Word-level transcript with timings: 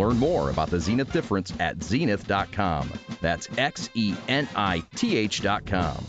Learn 0.00 0.18
more 0.18 0.48
about 0.48 0.70
the 0.70 0.78
Xenith 0.78 1.12
difference 1.12 1.52
at 1.60 1.78
xenith.com. 1.78 2.90
That's 3.20 3.48
X 3.58 3.90
E 3.92 4.14
N 4.28 4.48
I 4.56 4.82
T 4.94 5.18
H.com. 5.18 6.06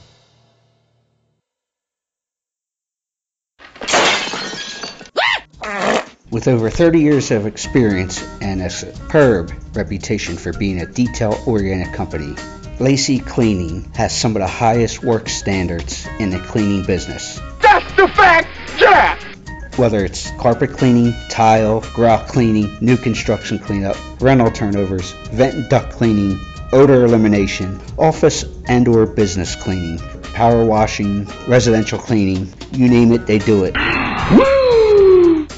With 6.31 6.47
over 6.47 6.69
30 6.69 7.01
years 7.01 7.31
of 7.31 7.45
experience 7.45 8.23
and 8.39 8.61
a 8.61 8.69
superb 8.69 9.51
reputation 9.73 10.37
for 10.37 10.53
being 10.53 10.79
a 10.79 10.85
detail 10.85 11.37
oriented 11.45 11.93
company, 11.93 12.33
Lacey 12.79 13.19
Cleaning 13.19 13.91
has 13.95 14.17
some 14.17 14.37
of 14.37 14.41
the 14.41 14.47
highest 14.47 15.03
work 15.03 15.27
standards 15.27 16.07
in 16.19 16.29
the 16.29 16.39
cleaning 16.39 16.85
business. 16.85 17.41
That's 17.59 17.93
the 17.95 18.07
fact, 18.07 18.47
Jack! 18.77 19.30
Whether 19.77 20.03
it's 20.03 20.29
carpet 20.31 20.71
cleaning, 20.73 21.13
tile, 21.29 21.81
grout 21.93 22.27
cleaning, 22.27 22.77
new 22.81 22.97
construction 22.97 23.57
cleanup, 23.57 23.95
rental 24.21 24.51
turnovers, 24.51 25.11
vent 25.31 25.55
and 25.55 25.69
duct 25.69 25.91
cleaning, 25.91 26.39
odor 26.73 27.05
elimination, 27.05 27.79
office 27.97 28.43
and 28.67 28.87
or 28.87 29.05
business 29.05 29.55
cleaning, 29.55 29.97
power 30.33 30.65
washing, 30.65 31.25
residential 31.47 31.99
cleaning, 31.99 32.51
you 32.71 32.89
name 32.89 33.11
it, 33.13 33.25
they 33.27 33.39
do 33.39 33.63
it. 33.63 33.73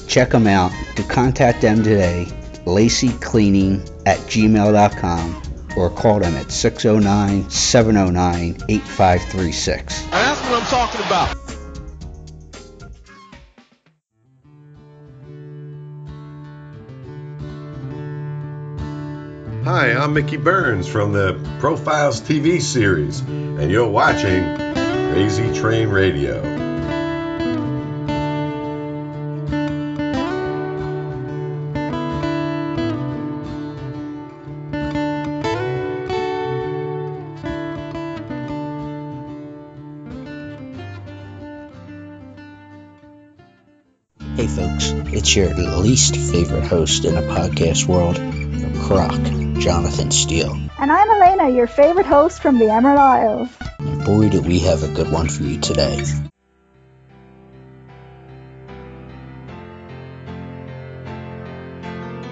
Check 0.07 0.29
them 0.29 0.46
out. 0.46 0.72
To 0.96 1.03
contact 1.03 1.62
them 1.62 1.78
today, 1.84 2.28
lacycleaning 2.66 3.81
at 4.06 4.19
gmail.com 4.19 5.41
or 5.75 5.90
call 5.90 6.19
them 6.19 6.35
at 6.35 6.52
609 6.52 7.50
709 7.50 8.57
8536. 8.69 10.02
That's 10.03 10.40
what 10.41 10.62
I'm 10.62 10.68
talking 10.68 11.02
about. 11.07 11.42
Hi, 19.63 19.94
I'm 19.94 20.13
Mickey 20.13 20.35
Burns 20.35 20.90
from 20.90 21.13
the 21.13 21.40
Profiles 21.62 22.19
TV 22.19 22.62
series, 22.62 23.22
and 23.22 23.72
you're 23.72 23.88
watching 23.88 24.44
Crazy 25.13 25.53
Train 25.53 25.88
Radio. 25.88 26.41
Hey 44.35 44.47
folks, 44.47 44.90
it's 45.13 45.34
your 45.34 45.53
least 45.53 46.18
favorite 46.18 46.66
host 46.66 47.05
in 47.05 47.16
the 47.16 47.22
podcast 47.22 47.87
world, 47.87 48.17
Croc, 48.82 49.42
Jonathan 49.63 50.11
Steele. 50.11 50.59
And 50.77 50.91
I'm 50.91 51.09
Elena, 51.09 51.49
your 51.49 51.67
favorite 51.67 52.05
host 52.05 52.41
from 52.41 52.59
the 52.59 52.69
Emerald 52.69 52.99
Isles. 52.99 53.49
And 53.79 54.03
boy, 54.03 54.27
do 54.27 54.41
we 54.41 54.59
have 54.59 54.83
a 54.83 54.89
good 54.89 55.09
one 55.09 55.29
for 55.29 55.43
you 55.43 55.57
today. 55.57 56.03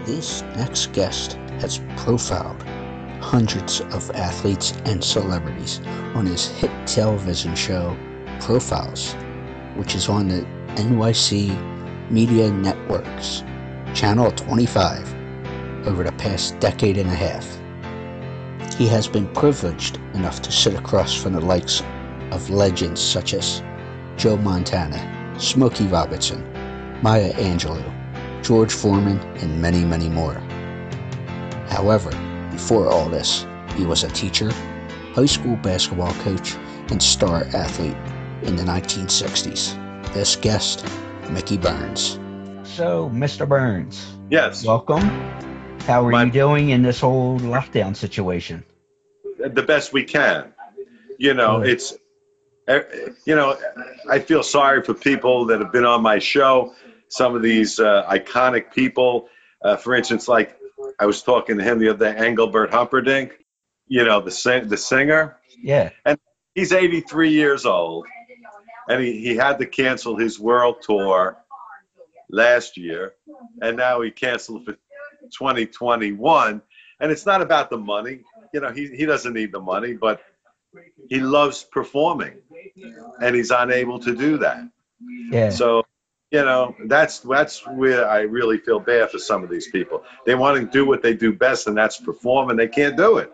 This 0.03 0.41
next 0.57 0.91
guest 0.91 1.35
has 1.61 1.79
profiled 1.95 2.61
hundreds 3.21 3.79
of 3.79 4.11
athletes 4.11 4.73
and 4.83 5.01
celebrities 5.01 5.79
on 6.13 6.25
his 6.25 6.47
hit 6.47 6.71
television 6.85 7.55
show 7.55 7.95
Profiles, 8.41 9.13
which 9.77 9.95
is 9.95 10.09
on 10.09 10.27
the 10.27 10.45
NYC 10.75 12.11
Media 12.11 12.51
Networks, 12.51 13.45
Channel 13.93 14.31
25, 14.31 15.20
over 15.85 16.03
the 16.03 16.11
past 16.13 16.59
decade 16.59 16.97
and 16.97 17.09
a 17.09 17.15
half. 17.15 17.45
He 18.77 18.87
has 18.87 19.07
been 19.07 19.27
privileged 19.33 19.97
enough 20.13 20.41
to 20.43 20.51
sit 20.51 20.73
across 20.73 21.13
from 21.13 21.33
the 21.33 21.41
likes 21.41 21.83
of 22.31 22.49
legends 22.49 23.01
such 23.01 23.33
as 23.33 23.61
Joe 24.17 24.37
Montana, 24.37 25.35
Smokey 25.39 25.87
Robinson, 25.87 26.41
Maya 27.01 27.33
Angelou, 27.33 27.83
George 28.43 28.71
Foreman, 28.71 29.19
and 29.37 29.61
many, 29.61 29.83
many 29.83 30.09
more. 30.09 30.35
However, 31.69 32.11
before 32.51 32.89
all 32.89 33.09
this, 33.09 33.45
he 33.75 33.85
was 33.85 34.03
a 34.03 34.09
teacher, 34.09 34.51
high 35.13 35.25
school 35.25 35.55
basketball 35.57 36.13
coach, 36.15 36.55
and 36.89 37.01
star 37.01 37.45
athlete 37.53 37.97
in 38.43 38.55
the 38.55 38.63
1960s. 38.63 40.13
This 40.13 40.35
guest, 40.35 40.85
Mickey 41.29 41.57
Burns. 41.57 42.19
So, 42.63 43.09
Mr. 43.13 43.47
Burns. 43.47 44.15
Yes. 44.29 44.65
Welcome. 44.65 45.09
How 45.85 46.05
are 46.05 46.25
you 46.25 46.31
doing 46.31 46.69
in 46.69 46.83
this 46.83 46.99
whole 46.99 47.39
lockdown 47.39 47.95
situation? 47.95 48.63
The 49.37 49.63
best 49.63 49.91
we 49.91 50.03
can. 50.03 50.53
You 51.17 51.33
know, 51.33 51.61
it's, 51.61 51.93
eh, 52.67 52.81
you 53.25 53.35
know, 53.35 53.57
I 54.09 54.19
feel 54.19 54.43
sorry 54.43 54.83
for 54.83 54.93
people 54.93 55.47
that 55.47 55.59
have 55.59 55.71
been 55.71 55.85
on 55.85 56.01
my 56.01 56.19
show. 56.19 56.73
Some 57.09 57.35
of 57.35 57.41
these 57.41 57.79
uh, 57.79 58.05
iconic 58.09 58.73
people, 58.73 59.27
uh, 59.63 59.75
for 59.75 59.95
instance, 59.95 60.27
like 60.27 60.55
I 60.99 61.05
was 61.05 61.21
talking 61.23 61.57
to 61.57 61.63
him 61.63 61.79
the 61.79 61.89
other 61.89 62.13
day, 62.13 62.17
Engelbert 62.17 62.71
Humperdinck, 62.71 63.33
you 63.87 64.03
know, 64.03 64.21
the 64.21 64.31
sing- 64.31 64.67
the 64.67 64.77
singer. 64.77 65.37
Yeah. 65.61 65.89
And 66.05 66.17
he's 66.55 66.71
83 66.71 67.31
years 67.31 67.65
old, 67.65 68.07
and 68.87 69.03
he, 69.03 69.19
he 69.21 69.35
had 69.35 69.59
to 69.59 69.65
cancel 69.65 70.17
his 70.17 70.39
world 70.39 70.77
tour 70.81 71.37
last 72.29 72.77
year, 72.77 73.13
and 73.61 73.77
now 73.77 74.01
he 74.01 74.11
canceled 74.11 74.65
for 74.65 74.77
2021. 75.31 76.61
And 76.99 77.11
it's 77.11 77.25
not 77.25 77.41
about 77.41 77.69
the 77.69 77.77
money. 77.77 78.21
You 78.53 78.61
know, 78.61 78.71
he, 78.71 78.87
he 78.87 79.05
doesn't 79.05 79.33
need 79.33 79.51
the 79.51 79.59
money, 79.59 79.93
but 79.93 80.21
he 81.09 81.19
loves 81.19 81.63
performing, 81.63 82.37
and 83.21 83.35
he's 83.35 83.51
unable 83.51 83.99
to 83.99 84.15
do 84.15 84.37
that. 84.37 84.59
Yeah. 85.29 85.49
So, 85.49 85.83
you 86.31 86.43
know, 86.43 86.75
that's 86.85 87.19
that's 87.19 87.65
where 87.65 88.07
I 88.09 88.21
really 88.21 88.57
feel 88.57 88.79
bad 88.79 89.09
for 89.11 89.19
some 89.19 89.43
of 89.43 89.49
these 89.49 89.69
people. 89.69 90.03
They 90.25 90.35
want 90.35 90.59
to 90.59 90.65
do 90.65 90.85
what 90.85 91.01
they 91.01 91.13
do 91.13 91.33
best, 91.33 91.67
and 91.67 91.75
that's 91.75 91.99
perform, 91.99 92.49
and 92.49 92.59
they 92.59 92.67
can't 92.67 92.95
do 92.95 93.17
it. 93.17 93.31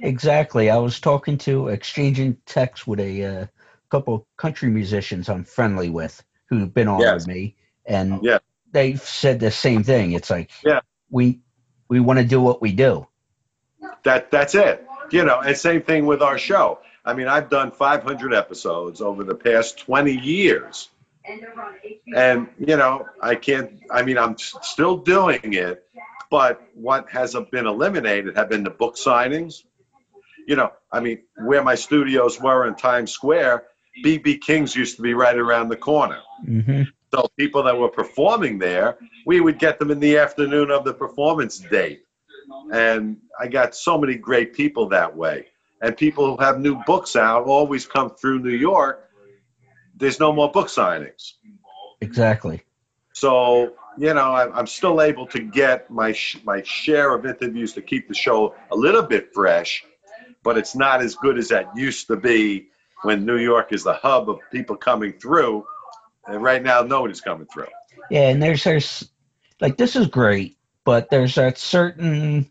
Exactly. 0.00 0.70
I 0.70 0.76
was 0.76 1.00
talking 1.00 1.38
to 1.38 1.68
exchanging 1.68 2.38
texts 2.46 2.86
with 2.86 3.00
a 3.00 3.24
uh, 3.24 3.46
couple 3.90 4.26
country 4.36 4.68
musicians 4.70 5.28
I'm 5.28 5.44
friendly 5.44 5.90
with 5.90 6.22
who've 6.48 6.72
been 6.72 6.88
on 6.88 7.00
yes. 7.00 7.14
with 7.14 7.26
me, 7.28 7.56
and 7.84 8.20
yeah. 8.22 8.38
they 8.72 8.94
said 8.96 9.40
the 9.40 9.50
same 9.50 9.84
thing. 9.84 10.12
It's 10.12 10.30
like 10.30 10.50
yeah. 10.64 10.80
We 11.14 11.38
we 11.88 12.00
want 12.00 12.18
to 12.18 12.24
do 12.24 12.40
what 12.40 12.60
we 12.60 12.72
do. 12.72 13.06
That 14.02 14.30
that's 14.30 14.54
it. 14.54 14.84
You 15.10 15.24
know, 15.24 15.40
and 15.40 15.56
same 15.56 15.82
thing 15.82 16.06
with 16.06 16.22
our 16.22 16.38
show. 16.38 16.80
I 17.04 17.14
mean, 17.14 17.28
I've 17.28 17.50
done 17.50 17.70
500 17.70 18.34
episodes 18.34 19.00
over 19.00 19.22
the 19.24 19.34
past 19.34 19.78
20 19.78 20.12
years. 20.12 20.88
And, 22.16 22.48
you 22.58 22.76
know, 22.76 23.06
I 23.20 23.34
can't, 23.34 23.82
I 23.90 24.02
mean, 24.02 24.18
I'm 24.18 24.36
still 24.38 24.96
doing 24.96 25.52
it, 25.52 25.84
but 26.30 26.62
what 26.74 27.10
has 27.10 27.36
been 27.52 27.66
eliminated 27.66 28.36
have 28.36 28.48
been 28.48 28.64
the 28.64 28.70
book 28.70 28.96
signings. 28.96 29.62
You 30.46 30.56
know, 30.56 30.72
I 30.90 31.00
mean, 31.00 31.22
where 31.36 31.62
my 31.62 31.74
studios 31.74 32.40
were 32.40 32.66
in 32.66 32.74
Times 32.74 33.12
Square, 33.12 33.64
BB 34.04 34.40
King's 34.40 34.74
used 34.74 34.96
to 34.96 35.02
be 35.02 35.14
right 35.14 35.36
around 35.36 35.68
the 35.68 35.76
corner. 35.76 36.20
Mm-hmm. 36.46 36.82
So 37.14 37.28
people 37.36 37.62
that 37.62 37.78
were 37.78 37.90
performing 37.90 38.58
there, 38.58 38.98
we 39.24 39.40
would 39.40 39.60
get 39.60 39.78
them 39.78 39.92
in 39.92 40.00
the 40.00 40.18
afternoon 40.18 40.72
of 40.72 40.84
the 40.84 40.92
performance 40.92 41.58
date. 41.58 42.02
And 42.72 43.18
I 43.38 43.46
got 43.46 43.76
so 43.76 43.98
many 43.98 44.16
great 44.16 44.52
people 44.54 44.88
that 44.88 45.16
way. 45.16 45.46
And 45.80 45.96
people 45.96 46.34
who 46.34 46.42
have 46.42 46.58
new 46.58 46.82
books 46.86 47.14
out 47.14 47.44
always 47.44 47.86
come 47.86 48.10
through 48.10 48.40
New 48.40 48.56
York. 48.56 49.08
There's 49.96 50.18
no 50.18 50.32
more 50.32 50.50
book 50.50 50.66
signings. 50.66 51.34
Exactly. 52.00 52.64
So, 53.12 53.74
you 53.96 54.12
know, 54.12 54.34
I'm 54.34 54.66
still 54.66 55.00
able 55.00 55.28
to 55.28 55.38
get 55.38 55.90
my, 55.90 56.12
sh- 56.14 56.38
my 56.42 56.62
share 56.62 57.14
of 57.14 57.24
interviews 57.26 57.74
to 57.74 57.82
keep 57.82 58.08
the 58.08 58.14
show 58.14 58.56
a 58.72 58.76
little 58.76 59.02
bit 59.02 59.32
fresh, 59.32 59.84
but 60.42 60.58
it's 60.58 60.74
not 60.74 61.00
as 61.00 61.14
good 61.14 61.38
as 61.38 61.50
that 61.50 61.76
used 61.76 62.08
to 62.08 62.16
be 62.16 62.70
when 63.02 63.24
New 63.24 63.38
York 63.38 63.72
is 63.72 63.84
the 63.84 63.92
hub 63.94 64.28
of 64.28 64.40
people 64.50 64.74
coming 64.74 65.12
through. 65.12 65.64
And 66.26 66.42
right 66.42 66.62
now, 66.62 66.82
nobody's 66.82 67.20
coming 67.20 67.46
through. 67.46 67.66
Yeah, 68.10 68.28
and 68.28 68.42
there's 68.42 68.64
there's 68.64 69.08
like 69.60 69.76
this 69.76 69.96
is 69.96 70.06
great, 70.06 70.56
but 70.84 71.10
there's 71.10 71.34
that 71.34 71.58
certain 71.58 72.50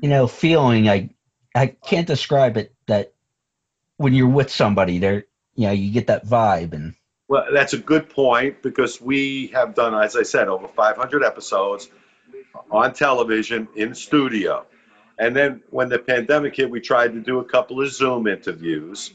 you 0.00 0.08
know 0.08 0.26
feeling 0.26 0.88
I 0.88 1.10
I 1.54 1.68
can't 1.68 2.06
describe 2.06 2.56
it 2.56 2.74
that 2.86 3.12
when 3.96 4.12
you're 4.12 4.28
with 4.28 4.50
somebody 4.50 4.98
there 4.98 5.24
you 5.54 5.66
know 5.66 5.72
you 5.72 5.90
get 5.90 6.08
that 6.08 6.26
vibe 6.26 6.72
and 6.72 6.94
well 7.28 7.46
that's 7.52 7.72
a 7.72 7.78
good 7.78 8.10
point 8.10 8.62
because 8.62 9.00
we 9.00 9.48
have 9.48 9.74
done 9.74 9.94
as 9.94 10.16
I 10.16 10.22
said 10.22 10.48
over 10.48 10.68
500 10.68 11.24
episodes 11.24 11.88
on 12.70 12.92
television 12.92 13.68
in 13.76 13.94
studio 13.94 14.66
and 15.18 15.34
then 15.34 15.62
when 15.70 15.88
the 15.88 15.98
pandemic 15.98 16.56
hit 16.56 16.70
we 16.70 16.80
tried 16.80 17.14
to 17.14 17.20
do 17.20 17.38
a 17.38 17.44
couple 17.44 17.80
of 17.80 17.90
Zoom 17.90 18.26
interviews 18.26 19.12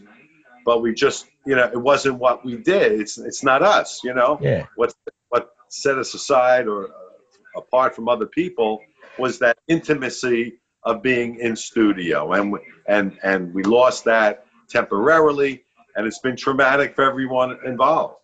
but 0.66 0.81
we 0.81 0.94
just 0.94 1.27
you 1.50 1.56
know 1.56 1.66
it 1.66 1.81
wasn't 1.81 2.19
what 2.19 2.46
we 2.46 2.57
did. 2.57 3.00
It's 3.01 3.18
it's 3.18 3.44
not 3.44 3.63
us 3.63 4.01
you 4.04 4.13
know? 4.13 4.38
Yeah. 4.40 4.68
What 4.75 4.94
what 5.30 5.50
set 5.69 5.98
us 5.98 6.13
aside 6.13 6.68
or 6.68 6.90
uh, 6.90 7.60
apart 7.60 7.96
from 7.96 8.07
other 8.07 8.28
people 8.28 8.81
was 9.18 9.40
that 9.40 9.57
intimacy 9.68 10.60
of 10.84 11.01
being 11.01 11.40
in 11.40 11.56
studio. 11.56 12.31
And 12.34 12.56
and 12.88 13.18
and 13.24 13.54
we 13.54 13.63
lost 13.63 14.06
that 14.06 14.46
temporarily 14.69 15.63
and 15.96 16.06
it's 16.06 16.19
been 16.19 16.36
traumatic 16.36 16.96
for 16.96 17.04
everyone 17.04 17.57
involved. 17.66 18.18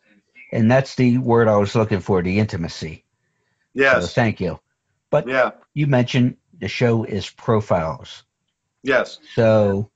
And 0.52 0.70
that's 0.70 0.94
the 0.94 1.18
word 1.18 1.48
i 1.48 1.58
was 1.58 1.76
looking 1.76 2.02
for 2.02 2.22
the 2.22 2.38
intimacy. 2.38 3.04
Yes. 3.74 4.04
so 4.04 4.08
thank 4.08 4.40
you. 4.40 4.60
But 5.10 5.28
yeah. 5.28 5.52
you 5.74 5.88
mentioned 5.88 6.38
the 6.60 6.68
show 6.68 7.04
is 7.04 7.28
profiles. 7.28 8.24
Yes. 8.84 9.20
So 9.34 9.90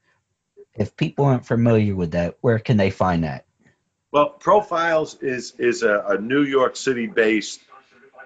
if 0.76 0.96
people 0.96 1.26
aren't 1.26 1.46
familiar 1.46 1.96
with 1.96 2.12
that 2.12 2.38
where 2.42 2.60
can 2.60 2.78
they 2.78 2.90
find 2.90 3.24
that 3.24 3.46
well 4.12 4.30
profiles 4.30 5.16
is 5.22 5.54
is 5.58 5.84
a, 5.84 6.04
a 6.08 6.18
new 6.18 6.44
york 6.44 6.76
city 6.76 7.08
based 7.08 7.60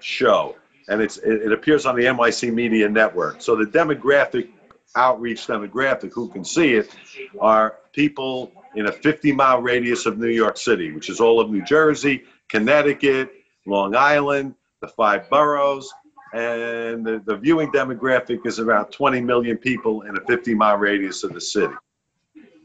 show 0.00 0.56
and 0.88 1.00
it's 1.00 1.16
it, 1.18 1.42
it 1.42 1.52
appears 1.52 1.86
on 1.86 1.96
the 1.96 2.04
NYC 2.04 2.52
Media 2.52 2.88
Network. 2.88 3.42
So 3.42 3.56
the 3.56 3.64
demographic 3.64 4.48
outreach 4.94 5.46
demographic 5.46 6.12
who 6.12 6.28
can 6.28 6.44
see 6.44 6.74
it 6.74 6.94
are 7.40 7.76
people 7.92 8.52
in 8.74 8.86
a 8.86 8.92
50 8.92 9.32
mile 9.32 9.60
radius 9.60 10.06
of 10.06 10.18
New 10.18 10.28
York 10.28 10.56
City, 10.56 10.92
which 10.92 11.08
is 11.08 11.20
all 11.20 11.40
of 11.40 11.50
New 11.50 11.64
Jersey, 11.64 12.24
Connecticut, 12.48 13.32
Long 13.66 13.96
Island, 13.96 14.54
the 14.80 14.88
five 14.88 15.30
boroughs, 15.30 15.92
and 16.32 17.04
the, 17.04 17.22
the 17.24 17.36
viewing 17.36 17.70
demographic 17.70 18.44
is 18.46 18.58
about 18.58 18.92
20 18.92 19.20
million 19.20 19.56
people 19.56 20.02
in 20.02 20.16
a 20.16 20.20
50 20.20 20.54
mile 20.54 20.76
radius 20.76 21.24
of 21.24 21.32
the 21.32 21.40
city. 21.40 21.74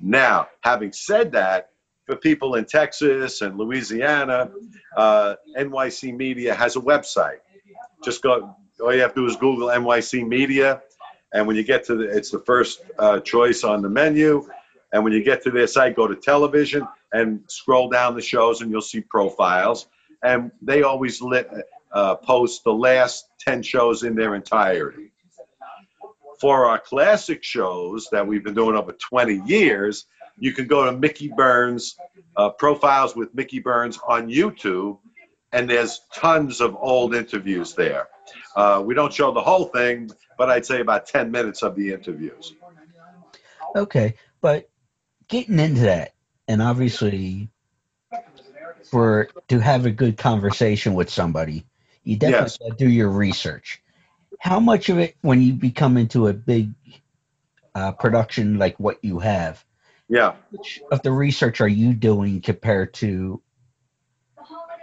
Now, 0.01 0.47
having 0.61 0.93
said 0.93 1.33
that, 1.33 1.69
for 2.05 2.15
people 2.15 2.55
in 2.55 2.65
Texas 2.65 3.41
and 3.41 3.57
Louisiana, 3.57 4.49
uh, 4.97 5.35
NYC 5.57 6.15
Media 6.15 6.55
has 6.55 6.75
a 6.75 6.79
website 6.79 7.39
just 8.03 8.21
go. 8.21 8.55
All 8.81 8.93
you 8.93 9.01
have 9.01 9.13
to 9.13 9.21
do 9.21 9.25
is 9.25 9.35
Google 9.35 9.67
NYC 9.67 10.27
Media, 10.27 10.81
and 11.33 11.47
when 11.47 11.55
you 11.55 11.63
get 11.63 11.85
to 11.85 11.95
the, 11.95 12.15
it's 12.15 12.31
the 12.31 12.39
first 12.39 12.81
uh, 12.97 13.19
choice 13.19 13.63
on 13.63 13.81
the 13.81 13.89
menu. 13.89 14.47
And 14.91 15.03
when 15.03 15.13
you 15.13 15.23
get 15.23 15.43
to 15.43 15.51
their 15.51 15.67
site, 15.67 15.95
go 15.95 16.07
to 16.07 16.15
television 16.15 16.87
and 17.11 17.41
scroll 17.47 17.89
down 17.89 18.15
the 18.15 18.21
shows, 18.21 18.61
and 18.61 18.71
you'll 18.71 18.81
see 18.81 19.01
profiles. 19.01 19.85
And 20.23 20.51
they 20.61 20.81
always 20.81 21.21
lit, 21.21 21.49
uh, 21.91 22.15
post 22.15 22.63
the 22.63 22.73
last 22.73 23.27
10 23.41 23.61
shows 23.61 24.03
in 24.03 24.15
their 24.15 24.33
entirety. 24.33 25.08
For 26.39 26.67
our 26.67 26.79
classic 26.79 27.43
shows 27.43 28.07
that 28.11 28.25
we've 28.25 28.43
been 28.43 28.53
doing 28.53 28.75
over 28.75 28.93
20 28.93 29.41
years, 29.45 30.05
you 30.37 30.53
can 30.53 30.67
go 30.67 30.85
to 30.85 30.93
Mickey 30.93 31.27
Burns, 31.27 31.97
uh, 32.35 32.49
profiles 32.49 33.15
with 33.15 33.35
Mickey 33.35 33.59
Burns 33.59 33.99
on 34.07 34.29
YouTube, 34.29 34.99
and 35.51 35.69
there's 35.69 36.01
tons 36.13 36.61
of 36.61 36.77
old 36.79 37.13
interviews 37.13 37.73
there. 37.73 38.07
Uh, 38.55 38.81
we 38.85 38.93
don't 38.93 39.13
show 39.13 39.33
the 39.33 39.41
whole 39.41 39.65
thing, 39.65 40.09
but 40.37 40.49
I'd 40.49 40.65
say 40.65 40.79
about 40.79 41.07
10 41.07 41.31
minutes 41.31 41.61
of 41.63 41.75
the 41.75 41.91
interviews. 41.91 42.53
Okay, 43.75 44.15
but 44.41 44.69
getting 45.27 45.59
into 45.59 45.81
that, 45.81 46.13
and 46.47 46.61
obviously, 46.61 47.49
for 48.89 49.29
to 49.49 49.59
have 49.59 49.85
a 49.85 49.91
good 49.91 50.17
conversation 50.17 50.93
with 50.93 51.09
somebody, 51.09 51.65
you 52.03 52.15
definitely 52.15 52.67
yes. 52.67 52.77
do 52.77 52.89
your 52.89 53.09
research. 53.09 53.81
How 54.39 54.59
much 54.59 54.89
of 54.89 54.97
it, 54.97 55.15
when 55.21 55.41
you 55.41 55.53
become 55.53 55.97
into 55.97 56.27
a 56.27 56.33
big 56.33 56.71
uh, 57.75 57.91
production 57.91 58.57
like 58.57 58.79
what 58.79 59.03
you 59.03 59.19
have, 59.19 59.63
yeah, 60.07 60.35
which 60.49 60.81
of 60.91 61.01
the 61.03 61.11
research 61.11 61.61
are 61.61 61.67
you 61.67 61.93
doing 61.93 62.41
compared 62.41 62.93
to 62.95 63.41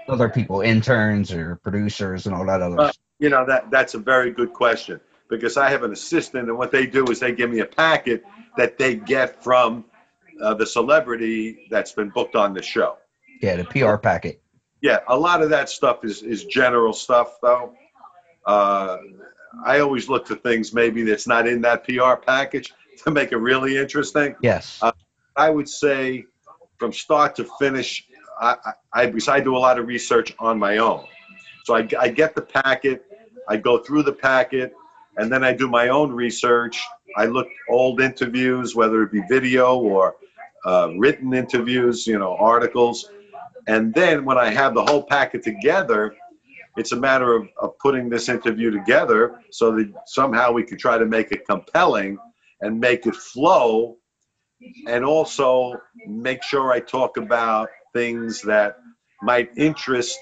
other 0.08 0.28
people, 0.28 0.60
interns 0.60 1.32
or 1.32 1.56
producers 1.56 2.26
and 2.26 2.34
all 2.34 2.46
that 2.46 2.62
other 2.62 2.80
uh, 2.80 2.92
You 3.18 3.30
know, 3.30 3.44
that 3.46 3.70
that's 3.70 3.94
a 3.94 3.98
very 3.98 4.30
good 4.30 4.52
question 4.52 5.00
because 5.28 5.56
I 5.56 5.70
have 5.70 5.82
an 5.82 5.92
assistant 5.92 6.48
and 6.48 6.56
what 6.56 6.70
they 6.70 6.86
do 6.86 7.06
is 7.06 7.20
they 7.20 7.32
give 7.32 7.50
me 7.50 7.60
a 7.60 7.66
packet 7.66 8.24
that 8.56 8.78
they 8.78 8.94
get 8.94 9.42
from 9.42 9.84
uh, 10.40 10.54
the 10.54 10.66
celebrity 10.66 11.66
that's 11.70 11.92
been 11.92 12.10
booked 12.10 12.36
on 12.36 12.54
the 12.54 12.62
show. 12.62 12.98
Yeah, 13.42 13.56
the 13.56 13.64
PR 13.64 13.96
packet. 13.96 14.40
Yeah, 14.80 15.00
a 15.08 15.16
lot 15.16 15.42
of 15.42 15.50
that 15.50 15.68
stuff 15.68 16.04
is 16.04 16.22
is 16.22 16.44
general 16.44 16.92
stuff 16.92 17.38
though. 17.42 17.74
Uh, 18.44 18.98
I 19.64 19.80
always 19.80 20.08
look 20.08 20.26
for 20.26 20.34
things 20.34 20.72
maybe 20.72 21.02
that's 21.02 21.26
not 21.26 21.46
in 21.46 21.62
that 21.62 21.84
PR 21.84 22.14
package 22.14 22.72
to 23.04 23.10
make 23.10 23.32
it 23.32 23.36
really 23.36 23.76
interesting. 23.76 24.36
Yes. 24.40 24.78
Uh, 24.82 24.92
I 25.34 25.50
would 25.50 25.68
say 25.68 26.26
from 26.78 26.92
start 26.92 27.36
to 27.36 27.44
finish, 27.58 28.06
I, 28.40 28.56
I, 28.64 28.72
I, 28.92 29.06
because 29.06 29.28
I 29.28 29.40
do 29.40 29.56
a 29.56 29.58
lot 29.58 29.78
of 29.78 29.86
research 29.86 30.34
on 30.38 30.58
my 30.58 30.78
own. 30.78 31.06
So 31.64 31.74
I, 31.74 31.88
I 31.98 32.08
get 32.08 32.34
the 32.34 32.42
packet, 32.42 33.04
I 33.48 33.56
go 33.56 33.78
through 33.78 34.04
the 34.04 34.12
packet, 34.12 34.74
and 35.16 35.32
then 35.32 35.42
I 35.44 35.52
do 35.52 35.68
my 35.68 35.88
own 35.88 36.12
research. 36.12 36.84
I 37.16 37.26
look 37.26 37.48
old 37.68 38.00
interviews, 38.00 38.74
whether 38.74 39.02
it 39.02 39.12
be 39.12 39.22
video 39.28 39.78
or 39.78 40.16
uh, 40.64 40.90
written 40.98 41.32
interviews, 41.32 42.06
you 42.06 42.18
know, 42.18 42.36
articles. 42.36 43.08
And 43.66 43.94
then 43.94 44.24
when 44.24 44.38
I 44.38 44.50
have 44.50 44.74
the 44.74 44.84
whole 44.84 45.02
packet 45.02 45.42
together, 45.42 46.14
it's 46.76 46.92
a 46.92 46.96
matter 46.96 47.34
of, 47.34 47.48
of 47.60 47.78
putting 47.78 48.08
this 48.08 48.28
interview 48.28 48.70
together 48.70 49.40
so 49.50 49.72
that 49.76 49.92
somehow 50.06 50.52
we 50.52 50.64
could 50.64 50.78
try 50.78 50.98
to 50.98 51.06
make 51.06 51.32
it 51.32 51.46
compelling 51.46 52.18
and 52.60 52.80
make 52.80 53.06
it 53.06 53.14
flow 53.14 53.96
and 54.86 55.04
also 55.04 55.74
make 56.06 56.42
sure 56.42 56.72
I 56.72 56.80
talk 56.80 57.16
about 57.16 57.68
things 57.92 58.42
that 58.42 58.78
might 59.22 59.50
interest 59.56 60.18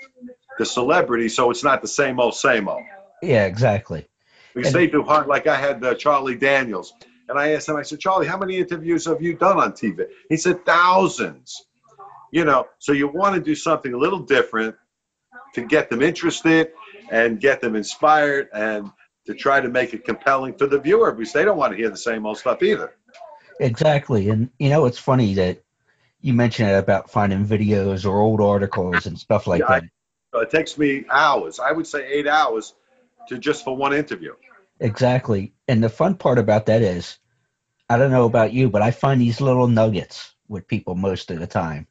the 0.58 0.64
celebrity 0.64 1.28
so 1.28 1.50
it's 1.50 1.64
not 1.64 1.82
the 1.82 1.88
same 1.88 2.20
old 2.20 2.34
same 2.34 2.68
old. 2.68 2.82
Yeah, 3.22 3.46
exactly. 3.46 4.06
because 4.54 4.72
they 4.72 4.86
do 4.86 5.02
hard 5.02 5.26
like 5.26 5.46
i 5.46 5.56
had 5.56 5.84
uh, 5.84 5.94
charlie 5.94 6.36
daniels. 6.36 6.92
And 7.28 7.38
i 7.38 7.52
asked 7.52 7.68
him 7.68 7.76
i 7.76 7.82
said 7.82 7.98
charlie 8.00 8.26
how 8.26 8.38
many 8.38 8.58
interviews 8.58 9.06
have 9.06 9.22
you 9.22 9.34
done 9.34 9.58
on 9.58 9.72
tv 9.72 10.06
he 10.28 10.36
said 10.36 10.64
thousands. 10.64 11.64
You 12.30 12.44
know 12.44 12.66
so 12.78 12.92
you 12.92 13.08
want 13.08 13.34
to 13.34 13.40
do 13.40 13.54
something 13.54 13.92
a 13.92 13.98
little 13.98 14.20
different 14.20 14.76
to 15.54 15.62
get 15.62 15.90
them 15.90 16.02
interested 16.02 16.72
and 17.10 17.40
get 17.40 17.60
them 17.60 17.76
inspired 17.76 18.48
and 18.52 18.90
to 19.26 19.34
try 19.34 19.60
to 19.60 19.68
make 19.68 19.94
it 19.94 20.04
compelling 20.04 20.54
for 20.54 20.66
the 20.66 20.78
viewer 20.78 21.12
because 21.12 21.32
they 21.32 21.44
don't 21.44 21.56
want 21.56 21.72
to 21.72 21.76
hear 21.76 21.90
the 21.90 21.96
same 21.96 22.26
old 22.26 22.38
stuff 22.38 22.62
either 22.62 22.94
Exactly. 23.60 24.30
And 24.30 24.50
you 24.58 24.68
know, 24.68 24.86
it's 24.86 24.98
funny 24.98 25.34
that 25.34 25.62
you 26.20 26.32
mentioned 26.34 26.70
it 26.70 26.74
about 26.78 27.10
finding 27.10 27.44
videos 27.44 28.04
or 28.04 28.18
old 28.18 28.40
articles 28.40 29.06
and 29.06 29.18
stuff 29.18 29.46
like 29.46 29.60
Yeah, 29.60 29.74
that. 29.74 29.84
So 30.32 30.40
it 30.40 30.50
takes 30.50 30.76
me 30.76 31.04
hours 31.10 31.60
i 31.60 31.70
would 31.70 31.86
say 31.86 32.04
eight 32.06 32.26
hours 32.26 32.74
to 33.28 33.38
just 33.38 33.64
for 33.64 33.76
one 33.76 33.92
interview 33.92 34.34
Exactly. 34.80 35.54
And 35.68 35.82
the 35.82 35.88
fun 35.88 36.16
part 36.16 36.38
about 36.38 36.66
that 36.66 36.82
is, 36.82 37.18
I 37.88 37.96
don't 37.96 38.10
know 38.10 38.24
about 38.24 38.52
you, 38.52 38.68
but 38.68 38.82
I 38.82 38.90
find 38.90 39.20
these 39.20 39.40
little 39.40 39.68
nuggets 39.68 40.34
with 40.48 40.66
people 40.66 40.94
most 40.96 41.30
of 41.30 41.38
the 41.38 41.46
time. 41.46 41.86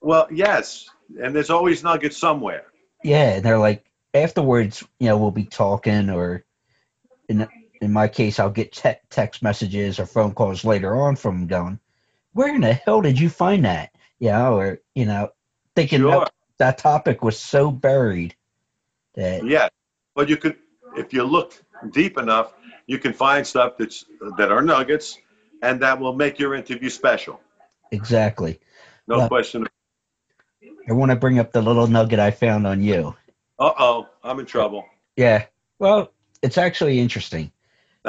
well 0.00 0.26
yes 0.30 0.88
and 1.20 1.34
there's 1.34 1.50
always 1.50 1.82
nuggets 1.82 2.16
somewhere 2.16 2.66
Yeah, 3.02 3.34
and 3.36 3.44
they're 3.44 3.58
like 3.58 3.84
afterwards, 4.14 4.84
you 4.98 5.08
know, 5.08 5.18
we'll 5.18 5.30
be 5.30 5.44
talking, 5.44 6.10
or 6.10 6.44
in 7.28 7.46
in 7.80 7.92
my 7.92 8.08
case, 8.08 8.40
I'll 8.40 8.50
get 8.50 8.72
te- 8.72 9.00
text 9.10 9.42
messages 9.42 10.00
or 10.00 10.06
phone 10.06 10.32
calls 10.32 10.64
later 10.64 10.96
on 10.96 11.14
from 11.16 11.38
them 11.40 11.46
going, 11.46 11.80
"Where 12.32 12.54
in 12.54 12.60
the 12.62 12.72
hell 12.72 13.00
did 13.02 13.18
you 13.20 13.28
find 13.28 13.64
that?" 13.64 13.90
You 14.18 14.30
know, 14.30 14.58
or 14.58 14.80
you 14.94 15.06
know, 15.06 15.30
thinking 15.76 16.00
Sure. 16.00 16.10
that, 16.20 16.32
that 16.58 16.78
topic 16.78 17.22
was 17.22 17.38
so 17.38 17.70
buried 17.70 18.34
that 19.14 19.44
Yeah, 19.44 19.68
but 20.14 20.28
you 20.28 20.36
could, 20.36 20.56
if 20.96 21.12
you 21.12 21.22
look 21.22 21.54
deep 21.92 22.18
enough, 22.18 22.52
you 22.86 22.98
can 22.98 23.12
find 23.12 23.46
stuff 23.46 23.76
that's 23.78 24.04
that 24.38 24.50
are 24.50 24.62
nuggets, 24.62 25.18
and 25.62 25.80
that 25.82 26.00
will 26.00 26.14
make 26.14 26.40
your 26.40 26.54
interview 26.54 26.90
special. 26.90 27.40
exactly. 27.92 28.58
No 29.06 29.18
Well- 29.18 29.28
question. 29.28 29.66
I 30.88 30.92
want 30.92 31.10
to 31.10 31.16
bring 31.16 31.38
up 31.38 31.52
the 31.52 31.62
little 31.62 31.86
nugget 31.86 32.18
I 32.18 32.30
found 32.30 32.66
on 32.66 32.82
you. 32.82 33.14
Uh 33.58 33.72
oh, 33.78 34.08
I'm 34.22 34.38
in 34.40 34.46
trouble. 34.46 34.86
Yeah. 35.16 35.44
Well, 35.78 36.12
it's 36.42 36.58
actually 36.58 36.98
interesting. 37.00 37.52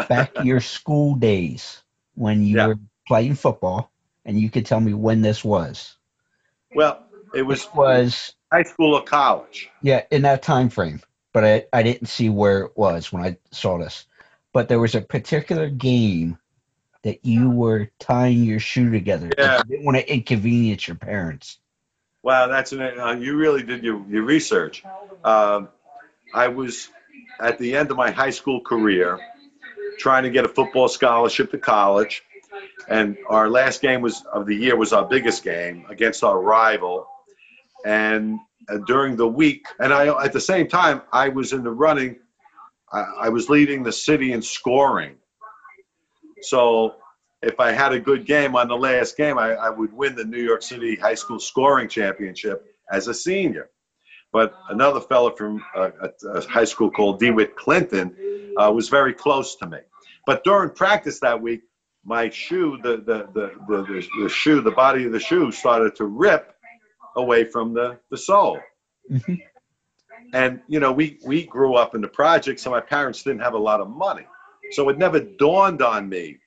Back 0.08 0.34
to 0.36 0.44
your 0.46 0.60
school 0.62 1.16
days 1.16 1.82
when 2.16 2.46
you 2.46 2.58
Yeah. 2.58 2.68
were 2.68 2.80
playing 3.08 3.36
football, 3.36 3.92
and 4.26 4.40
you 4.40 4.50
could 4.50 4.66
tell 4.66 4.80
me 4.80 4.94
when 4.94 5.22
this 5.22 5.44
was. 5.44 5.98
Well, 6.74 7.04
it 7.34 7.42
was 7.42 7.68
was 7.74 8.36
high 8.52 8.64
school 8.64 8.94
or 8.96 9.04
college. 9.04 9.70
yeah 9.82 10.04
in 10.12 10.22
that 10.22 10.42
time 10.44 10.70
frame, 10.70 11.02
but 11.34 11.44
I, 11.44 11.66
I 11.74 11.84
didn't 11.84 12.08
see 12.08 12.30
where 12.30 12.62
it 12.62 12.72
was 12.78 13.12
when 13.12 13.24
I 13.24 13.38
saw 13.52 13.78
this. 13.78 14.06
But 14.54 14.68
there 14.68 14.80
was 14.80 14.96
a 14.96 15.02
particular 15.02 15.70
game 15.70 16.38
that 17.04 17.26
you 17.26 17.50
were 17.50 17.90
tying 18.00 18.44
your 18.44 18.60
shoe 18.60 18.92
together. 18.92 19.30
Yeah. 19.38 19.58
You 19.60 19.64
didn't 19.66 19.86
want 19.86 19.98
to 19.98 20.14
inconvenience 20.14 20.88
your 20.88 20.98
parents. 20.98 21.60
Wow, 22.22 22.48
that's 22.48 22.74
an, 22.74 22.82
uh, 22.82 23.14
you 23.14 23.38
really 23.38 23.64
did 23.64 23.84
your, 23.84 24.06
your 24.10 24.24
research. 24.24 24.84
Um, 25.24 25.70
I 26.34 26.50
was 26.50 26.90
at 27.40 27.58
the 27.58 27.78
end 27.78 27.92
of 27.92 27.98
my 27.98 28.12
high 28.12 28.32
school 28.32 28.62
career 28.62 29.20
trying 29.98 30.24
to 30.24 30.30
get 30.30 30.46
a 30.46 30.50
football 30.50 30.90
scholarship 30.90 31.52
to 31.52 31.58
college, 31.58 32.22
and 32.90 33.18
our 33.28 33.50
last 33.50 33.82
game 33.82 34.02
was 34.02 34.24
of 34.32 34.46
the 34.46 34.56
year 34.56 34.76
was 34.76 34.92
our 34.94 35.06
biggest 35.06 35.44
game 35.44 35.86
against 35.90 36.24
our 36.24 36.40
rival. 36.40 37.08
And 37.86 38.40
uh, 38.68 38.80
during 38.86 39.16
the 39.16 39.28
week, 39.28 39.66
and 39.80 39.94
I 39.94 40.24
at 40.24 40.34
the 40.34 40.42
same 40.42 40.68
time 40.68 41.02
I 41.12 41.30
was 41.30 41.54
in 41.54 41.64
the 41.64 41.72
running. 41.72 42.18
I, 42.92 43.00
I 43.00 43.30
was 43.30 43.50
leading 43.50 43.84
the 43.84 43.92
city 43.94 44.34
in 44.34 44.42
scoring. 44.42 45.16
So 46.42 46.96
if 47.42 47.60
I 47.60 47.72
had 47.72 47.94
a 47.94 48.00
good 48.00 48.26
game 48.26 48.56
on 48.56 48.68
the 48.68 48.76
last 48.76 49.18
game, 49.18 49.38
I, 49.38 49.54
I 49.54 49.70
would 49.70 49.94
win 49.94 50.16
the 50.16 50.26
New 50.26 50.42
York 50.42 50.62
City 50.62 50.96
High 50.96 51.16
School 51.16 51.40
Scoring 51.40 51.88
Championship 51.88 52.66
as 52.92 53.08
a 53.08 53.14
senior. 53.14 53.70
But 54.32 54.54
another 54.70 55.00
fellow 55.00 55.32
from 55.32 55.64
a, 55.76 55.92
a 56.34 56.42
high 56.48 56.66
school 56.66 56.92
called 56.92 57.20
DeWitt 57.20 57.56
Clinton 57.56 58.16
uh, 58.58 58.72
was 58.72 58.90
very 58.90 59.14
close 59.14 59.56
to 59.58 59.68
me. 59.68 59.80
But 60.26 60.44
during 60.44 60.72
practice 60.72 61.22
that 61.22 61.42
week, 61.42 61.62
my 62.04 62.30
shoe, 62.30 62.80
the, 62.82 62.98
the, 62.98 63.30
the, 63.34 63.52
the, 63.68 64.08
the, 64.24 64.30
shoe, 64.30 64.62
the 64.62 64.72
body 64.72 65.06
of 65.06 65.12
the 65.12 65.20
shoe 65.20 65.52
started 65.52 65.96
to 65.96 66.06
rip 66.06 66.54
away 67.16 67.46
from 67.46 67.74
the, 67.74 68.00
the 68.12 68.18
sole. 68.18 68.60
Mhm. 69.10 69.42
And, 70.32 70.62
you 70.68 70.80
know, 70.80 70.92
we, 70.92 71.20
we 71.26 71.46
grew 71.46 71.74
up 71.74 71.96
in 71.96 72.02
the 72.02 72.08
project, 72.08 72.60
so 72.60 72.70
my 72.70 72.82
parents 72.82 73.24
didn't 73.24 73.42
have 73.42 73.56
a 73.56 73.60
lot 73.60 73.82
of 73.82 73.90
money. 73.90 74.28
So 74.72 74.88
it 74.90 74.98
never 75.00 75.20
dawned 75.20 75.82
on 75.82 76.08
me 76.08 76.38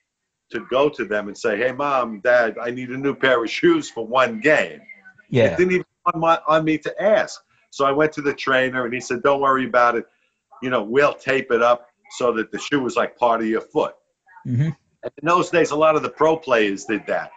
to 0.53 0.65
go 0.69 0.89
to 0.89 1.05
them 1.05 1.27
and 1.27 1.37
say, 1.37 1.57
hey, 1.57 1.71
mom, 1.71 2.21
dad, 2.21 2.57
I 2.61 2.71
need 2.71 2.89
a 2.89 2.97
new 2.97 3.13
pair 3.13 3.43
of 3.43 3.49
shoes 3.49 3.89
for 3.89 4.07
one 4.07 4.39
game. 4.39 4.81
Yeah. 5.29 5.45
It 5.45 5.57
didn't 5.57 5.73
even 5.73 5.85
on, 6.13 6.19
my, 6.19 6.39
on 6.47 6.63
me 6.63 6.77
to 6.79 7.01
ask. 7.01 7.41
So 7.69 7.85
I 7.85 7.91
went 7.91 8.13
to 8.13 8.21
the 8.21 8.33
trainer 8.33 8.85
and 8.85 8.93
he 8.93 8.99
said, 8.99 9.23
don't 9.23 9.41
worry 9.41 9.65
about 9.65 9.95
it. 9.95 10.05
You 10.61 10.69
know, 10.69 10.83
we'll 10.83 11.13
tape 11.13 11.51
it 11.51 11.61
up 11.61 11.89
so 12.11 12.31
that 12.33 12.51
the 12.51 12.59
shoe 12.59 12.81
was 12.81 12.95
like 12.95 13.17
part 13.17 13.41
of 13.41 13.47
your 13.47 13.61
foot. 13.61 13.95
hmm 14.45 14.69
And 15.03 15.11
in 15.21 15.27
those 15.27 15.49
days, 15.49 15.71
a 15.71 15.75
lot 15.75 15.95
of 15.95 16.03
the 16.03 16.09
pro 16.09 16.37
players 16.37 16.85
did 16.85 17.05
that. 17.07 17.31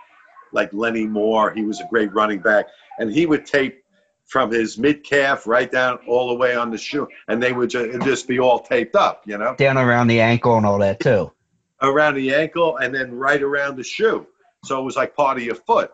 Like 0.53 0.73
Lenny 0.73 1.07
Moore, 1.07 1.53
he 1.53 1.65
was 1.65 1.81
a 1.81 1.89
great 1.91 2.13
running 2.13 2.39
back, 2.39 2.67
and 2.99 3.11
he 3.11 3.27
would 3.27 3.45
tape 3.47 3.83
from 4.27 4.51
his 4.51 4.79
mid 4.79 5.05
calf 5.05 5.47
right 5.47 5.71
down 5.71 5.99
all 6.07 6.29
the 6.29 6.35
way 6.35 6.55
on 6.55 6.71
the 6.71 6.79
shoe, 6.79 7.09
and 7.29 7.43
they 7.43 7.53
would 7.53 7.71
just, 7.71 8.01
just 8.03 8.29
be 8.29 8.39
all 8.39 8.61
taped 8.61 8.95
up, 8.95 9.23
you 9.27 9.39
know, 9.39 9.55
Down 9.57 9.79
around 9.79 10.09
the 10.09 10.21
ankle 10.21 10.57
and 10.57 10.67
all 10.67 10.79
that 10.79 11.01
too. 11.01 11.33
Around 11.81 12.15
the 12.15 12.35
ankle 12.35 12.77
and 12.77 12.95
then 12.95 13.13
right 13.13 13.43
around 13.43 13.77
the 13.77 13.85
shoe. 13.85 14.27
So 14.65 14.81
it 14.81 14.85
was 14.85 14.97
like 14.97 15.17
part 15.17 15.37
of 15.37 15.43
your 15.43 15.55
foot. 15.55 15.91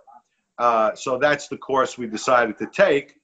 Uh, 0.58 0.94
so 0.94 1.18
that's 1.18 1.48
the 1.48 1.56
course 1.56 1.98
we 1.98 2.06
decided 2.06 2.58
to 2.58 2.66
take. 2.66 3.14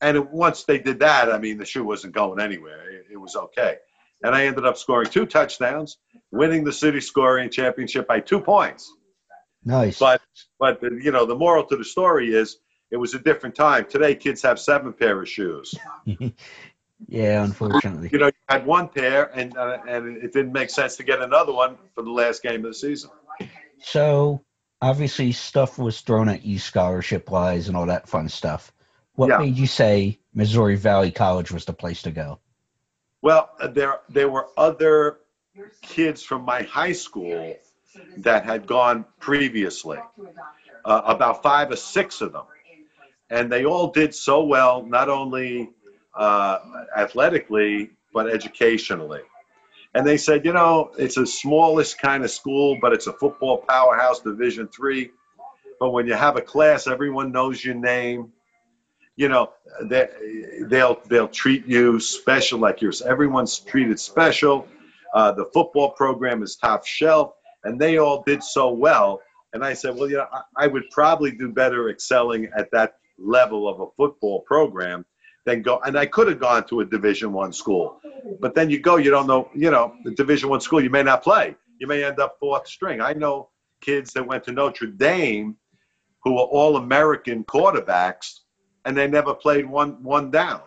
And 0.00 0.16
it, 0.16 0.30
once 0.30 0.64
they 0.64 0.78
did 0.78 1.00
that, 1.00 1.32
I 1.32 1.38
mean, 1.38 1.58
the 1.58 1.64
shoe 1.64 1.84
wasn't 1.84 2.14
going 2.14 2.40
anywhere. 2.40 2.90
It, 2.90 3.06
it 3.12 3.16
was 3.16 3.34
okay. 3.34 3.76
And 4.22 4.34
I 4.34 4.46
ended 4.46 4.66
up 4.66 4.76
scoring 4.76 5.08
two 5.08 5.26
touchdowns, 5.26 5.98
winning 6.30 6.64
the 6.64 6.72
city 6.72 7.00
scoring 7.00 7.50
championship 7.50 8.06
by 8.06 8.20
two 8.20 8.40
points. 8.40 8.92
Nice. 9.64 9.98
But 9.98 10.20
but 10.58 10.80
the, 10.80 11.00
you 11.02 11.10
know 11.10 11.26
the 11.26 11.34
moral 11.34 11.64
to 11.64 11.76
the 11.76 11.84
story 11.84 12.32
is 12.32 12.56
it 12.90 12.96
was 12.96 13.14
a 13.14 13.18
different 13.18 13.56
time. 13.56 13.86
Today 13.86 14.14
kids 14.14 14.42
have 14.42 14.60
seven 14.60 14.92
pair 14.92 15.20
of 15.20 15.28
shoes. 15.28 15.74
yeah, 17.08 17.44
unfortunately. 17.44 18.08
You 18.12 18.18
know, 18.18 18.26
you 18.26 18.32
had 18.48 18.66
one 18.66 18.88
pair 18.88 19.24
and 19.24 19.56
uh, 19.56 19.78
and 19.86 20.16
it 20.16 20.32
didn't 20.32 20.52
make 20.52 20.70
sense 20.70 20.96
to 20.96 21.04
get 21.04 21.20
another 21.20 21.52
one 21.52 21.76
for 21.94 22.02
the 22.02 22.10
last 22.10 22.42
game 22.42 22.64
of 22.64 22.70
the 22.70 22.74
season. 22.74 23.10
So 23.78 24.42
obviously 24.80 25.32
stuff 25.32 25.78
was 25.78 26.00
thrown 26.00 26.28
at 26.28 26.44
you 26.44 26.58
scholarship 26.58 27.30
wise 27.30 27.68
and 27.68 27.76
all 27.76 27.86
that 27.86 28.08
fun 28.08 28.28
stuff. 28.28 28.72
What 29.14 29.28
Yeah. 29.28 29.38
made 29.38 29.56
you 29.56 29.66
say 29.66 30.18
Missouri 30.34 30.76
Valley 30.76 31.10
College 31.10 31.50
was 31.50 31.64
the 31.64 31.72
place 31.72 32.02
to 32.02 32.10
go? 32.10 32.38
Well, 33.22 33.50
there 33.70 34.00
there 34.08 34.28
were 34.28 34.48
other 34.56 35.18
kids 35.82 36.22
from 36.22 36.42
my 36.42 36.62
high 36.62 36.92
school 36.92 37.56
that 38.18 38.44
had 38.44 38.66
gone 38.66 39.06
previously, 39.20 39.98
uh, 40.84 41.02
about 41.04 41.42
five 41.42 41.70
or 41.70 41.76
six 41.76 42.20
of 42.20 42.32
them, 42.32 42.44
and 43.30 43.50
they 43.50 43.64
all 43.64 43.88
did 43.90 44.14
so 44.14 44.44
well, 44.44 44.84
not 44.84 45.08
only 45.08 45.70
uh, 46.16 46.58
athletically 46.96 47.90
but 48.12 48.28
educationally. 48.30 49.20
And 49.94 50.06
they 50.06 50.16
said, 50.16 50.44
you 50.44 50.52
know, 50.52 50.90
it's 50.98 51.14
the 51.14 51.26
smallest 51.26 51.98
kind 51.98 52.24
of 52.24 52.30
school, 52.30 52.78
but 52.80 52.92
it's 52.92 53.06
a 53.06 53.12
football 53.12 53.58
powerhouse, 53.58 54.20
Division 54.20 54.68
three. 54.68 55.10
But 55.80 55.90
when 55.90 56.06
you 56.06 56.14
have 56.14 56.36
a 56.36 56.42
class, 56.42 56.86
everyone 56.86 57.32
knows 57.32 57.64
your 57.64 57.74
name, 57.74 58.32
you 59.16 59.28
know, 59.28 59.52
they, 59.82 60.08
they'll 60.62 61.00
they'll 61.06 61.28
treat 61.28 61.66
you 61.66 62.00
special, 62.00 62.58
like 62.58 62.82
yours. 62.82 63.00
Everyone's 63.00 63.58
treated 63.58 63.98
special. 63.98 64.68
Uh, 65.14 65.32
the 65.32 65.46
football 65.54 65.90
program 65.90 66.42
is 66.42 66.56
top 66.56 66.84
shelf, 66.84 67.32
and 67.64 67.80
they 67.80 67.96
all 67.96 68.22
did 68.22 68.42
so 68.42 68.72
well. 68.72 69.22
And 69.54 69.64
I 69.64 69.72
said, 69.72 69.96
well, 69.96 70.10
you 70.10 70.16
know, 70.16 70.26
I, 70.30 70.64
I 70.64 70.66
would 70.66 70.90
probably 70.90 71.30
do 71.30 71.50
better 71.50 71.88
excelling 71.88 72.50
at 72.54 72.70
that 72.72 72.98
level 73.18 73.66
of 73.68 73.80
a 73.80 73.86
football 73.96 74.40
program 74.40 75.06
than 75.46 75.62
go. 75.62 75.80
And 75.84 75.98
I 75.98 76.04
could 76.04 76.28
have 76.28 76.40
gone 76.40 76.66
to 76.68 76.80
a 76.80 76.84
Division 76.84 77.32
One 77.32 77.52
school, 77.52 78.00
but 78.40 78.54
then 78.54 78.68
you 78.68 78.78
go, 78.78 78.96
you 78.96 79.10
don't 79.10 79.26
know, 79.26 79.48
you 79.54 79.70
know, 79.70 79.94
the 80.04 80.10
Division 80.10 80.50
One 80.50 80.60
school, 80.60 80.82
you 80.82 80.90
may 80.90 81.02
not 81.02 81.22
play. 81.22 81.56
You 81.78 81.86
may 81.86 82.04
end 82.04 82.20
up 82.20 82.36
fourth 82.38 82.66
string. 82.66 83.00
I 83.00 83.12
know 83.14 83.48
kids 83.80 84.12
that 84.14 84.26
went 84.26 84.44
to 84.44 84.52
Notre 84.52 84.86
Dame 84.86 85.56
who 86.22 86.34
were 86.34 86.40
all 86.40 86.76
American 86.76 87.44
quarterbacks 87.44 88.40
and 88.84 88.96
they 88.96 89.06
never 89.06 89.34
played 89.34 89.66
one 89.66 90.02
one 90.02 90.30
down 90.30 90.60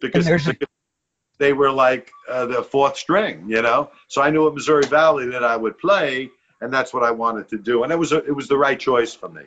because, 0.00 0.26
because 0.26 0.68
they 1.38 1.52
were 1.52 1.70
like 1.70 2.10
uh, 2.28 2.46
the 2.46 2.62
fourth 2.62 2.96
string, 2.96 3.48
you 3.48 3.62
know. 3.62 3.90
So 4.08 4.22
I 4.22 4.30
knew 4.30 4.46
at 4.46 4.54
Missouri 4.54 4.86
Valley 4.86 5.26
that 5.30 5.44
I 5.44 5.56
would 5.56 5.78
play, 5.78 6.30
and 6.60 6.72
that's 6.72 6.92
what 6.92 7.02
I 7.02 7.10
wanted 7.10 7.48
to 7.50 7.58
do, 7.58 7.82
and 7.82 7.92
it 7.92 7.98
was 7.98 8.12
a, 8.12 8.18
it 8.24 8.34
was 8.34 8.48
the 8.48 8.58
right 8.58 8.78
choice 8.78 9.14
for 9.14 9.28
me. 9.28 9.42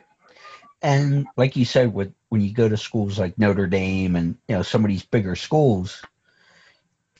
And 0.82 1.26
like 1.36 1.56
you 1.56 1.64
said, 1.64 1.92
with 1.92 2.12
when 2.30 2.40
you 2.40 2.52
go 2.52 2.68
to 2.68 2.76
schools 2.76 3.18
like 3.18 3.38
Notre 3.38 3.66
Dame 3.66 4.16
and 4.16 4.38
you 4.48 4.56
know 4.56 4.62
some 4.62 4.84
of 4.84 4.88
these 4.88 5.04
bigger 5.04 5.36
schools, 5.36 6.02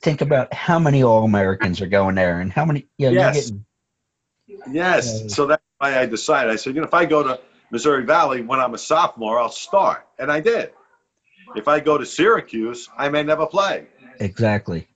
think 0.00 0.20
about 0.20 0.54
how 0.54 0.78
many 0.78 1.02
All 1.02 1.24
Americans 1.24 1.80
are 1.80 1.86
going 1.86 2.14
there 2.14 2.40
and 2.40 2.52
how 2.52 2.64
many 2.64 2.88
you 2.96 3.08
know, 3.08 3.12
Yes. 3.12 3.34
you're 3.34 3.42
getting 3.42 3.66
Yes. 4.72 5.20
Yeah. 5.22 5.28
So 5.28 5.46
that's 5.46 5.62
why 5.78 5.98
I 5.98 6.06
decided. 6.06 6.52
I 6.52 6.56
said, 6.56 6.74
you 6.74 6.80
know, 6.80 6.86
if 6.86 6.94
I 6.94 7.04
go 7.04 7.22
to 7.22 7.40
Missouri 7.70 8.04
Valley 8.04 8.42
when 8.42 8.60
I'm 8.60 8.74
a 8.74 8.78
sophomore, 8.78 9.38
I'll 9.38 9.50
start, 9.50 10.06
and 10.18 10.30
I 10.30 10.40
did. 10.40 10.72
If 11.54 11.68
I 11.68 11.80
go 11.80 11.98
to 11.98 12.06
Syracuse, 12.06 12.88
I 12.96 13.08
may 13.08 13.22
never 13.22 13.46
play. 13.46 13.86
exactly. 14.18 14.88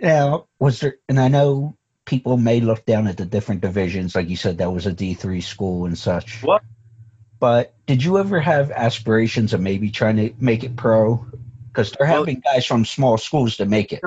Now, 0.00 0.46
was 0.58 0.80
there? 0.80 0.96
And 1.08 1.20
I 1.20 1.28
know 1.28 1.76
people 2.04 2.36
may 2.36 2.60
look 2.60 2.84
down 2.86 3.06
at 3.06 3.16
the 3.16 3.26
different 3.26 3.60
divisions, 3.60 4.14
like 4.14 4.28
you 4.28 4.36
said, 4.36 4.58
that 4.58 4.72
was 4.72 4.86
a 4.86 4.92
D 4.92 5.14
three 5.14 5.40
school 5.40 5.86
and 5.86 5.98
such. 5.98 6.42
What? 6.42 6.62
But 7.40 7.72
did 7.86 8.04
you 8.04 8.18
ever 8.18 8.38
have 8.38 8.70
aspirations 8.70 9.54
of 9.54 9.60
maybe 9.60 9.90
trying 9.90 10.16
to 10.16 10.32
make 10.38 10.62
it 10.62 10.76
pro? 10.76 11.26
Because 11.68 11.90
there 11.92 12.06
have 12.06 12.26
Well- 12.26 12.36
guys 12.44 12.66
from 12.66 12.84
small 12.84 13.16
schools 13.16 13.56
to 13.56 13.64
make 13.64 13.92
it. 13.92 14.02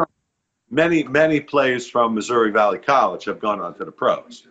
many 0.70 1.04
many 1.04 1.40
players 1.40 1.90
from 1.90 2.16
Missouri 2.16 2.52
Valley 2.52 2.80
College 2.80 3.26
have 3.26 3.40
gone 3.40 3.60
on 3.60 3.76
to 3.76 3.86
the 3.86 3.92
pros, 3.92 4.48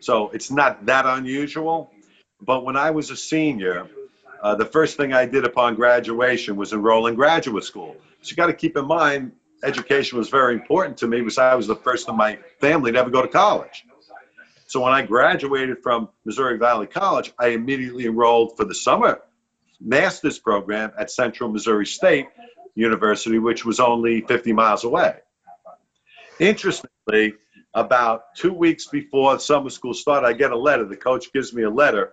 so 0.00 0.30
it's 0.30 0.50
not 0.50 0.86
that 0.86 1.04
unusual. 1.06 1.90
But 2.40 2.64
when 2.64 2.76
I 2.76 2.90
was 2.90 3.10
a 3.10 3.16
senior, 3.16 3.88
uh, 4.42 4.54
the 4.54 4.64
first 4.64 4.96
thing 4.96 5.12
I 5.12 5.26
did 5.26 5.44
upon 5.44 5.74
graduation 5.74 6.56
was 6.56 6.72
enroll 6.72 7.06
in 7.06 7.14
graduate 7.14 7.64
school. 7.64 7.96
So 8.22 8.30
you 8.30 8.36
got 8.36 8.46
to 8.46 8.54
keep 8.54 8.76
in 8.76 8.86
mind, 8.86 9.32
education 9.62 10.18
was 10.18 10.28
very 10.28 10.54
important 10.54 10.98
to 10.98 11.06
me 11.06 11.20
because 11.20 11.38
I 11.38 11.54
was 11.54 11.66
the 11.66 11.76
first 11.76 12.08
in 12.08 12.16
my 12.16 12.38
family 12.60 12.92
to 12.92 12.98
ever 12.98 13.10
go 13.10 13.22
to 13.22 13.28
college. 13.28 13.84
So 14.66 14.80
when 14.80 14.92
I 14.92 15.02
graduated 15.02 15.82
from 15.82 16.08
Missouri 16.24 16.58
Valley 16.58 16.86
College, 16.86 17.32
I 17.38 17.48
immediately 17.48 18.06
enrolled 18.06 18.56
for 18.56 18.64
the 18.64 18.74
summer 18.74 19.20
master's 19.80 20.38
program 20.38 20.92
at 20.98 21.10
Central 21.10 21.50
Missouri 21.50 21.86
State 21.86 22.26
University, 22.74 23.38
which 23.38 23.64
was 23.64 23.78
only 23.78 24.22
50 24.22 24.52
miles 24.52 24.84
away. 24.84 25.16
Interestingly, 26.38 27.34
about 27.74 28.34
two 28.34 28.52
weeks 28.52 28.86
before 28.86 29.38
summer 29.38 29.70
school 29.70 29.94
started, 29.94 30.26
I 30.26 30.32
get 30.32 30.50
a 30.50 30.56
letter. 30.56 30.84
The 30.84 30.96
coach 30.96 31.32
gives 31.32 31.52
me 31.52 31.62
a 31.62 31.70
letter, 31.70 32.12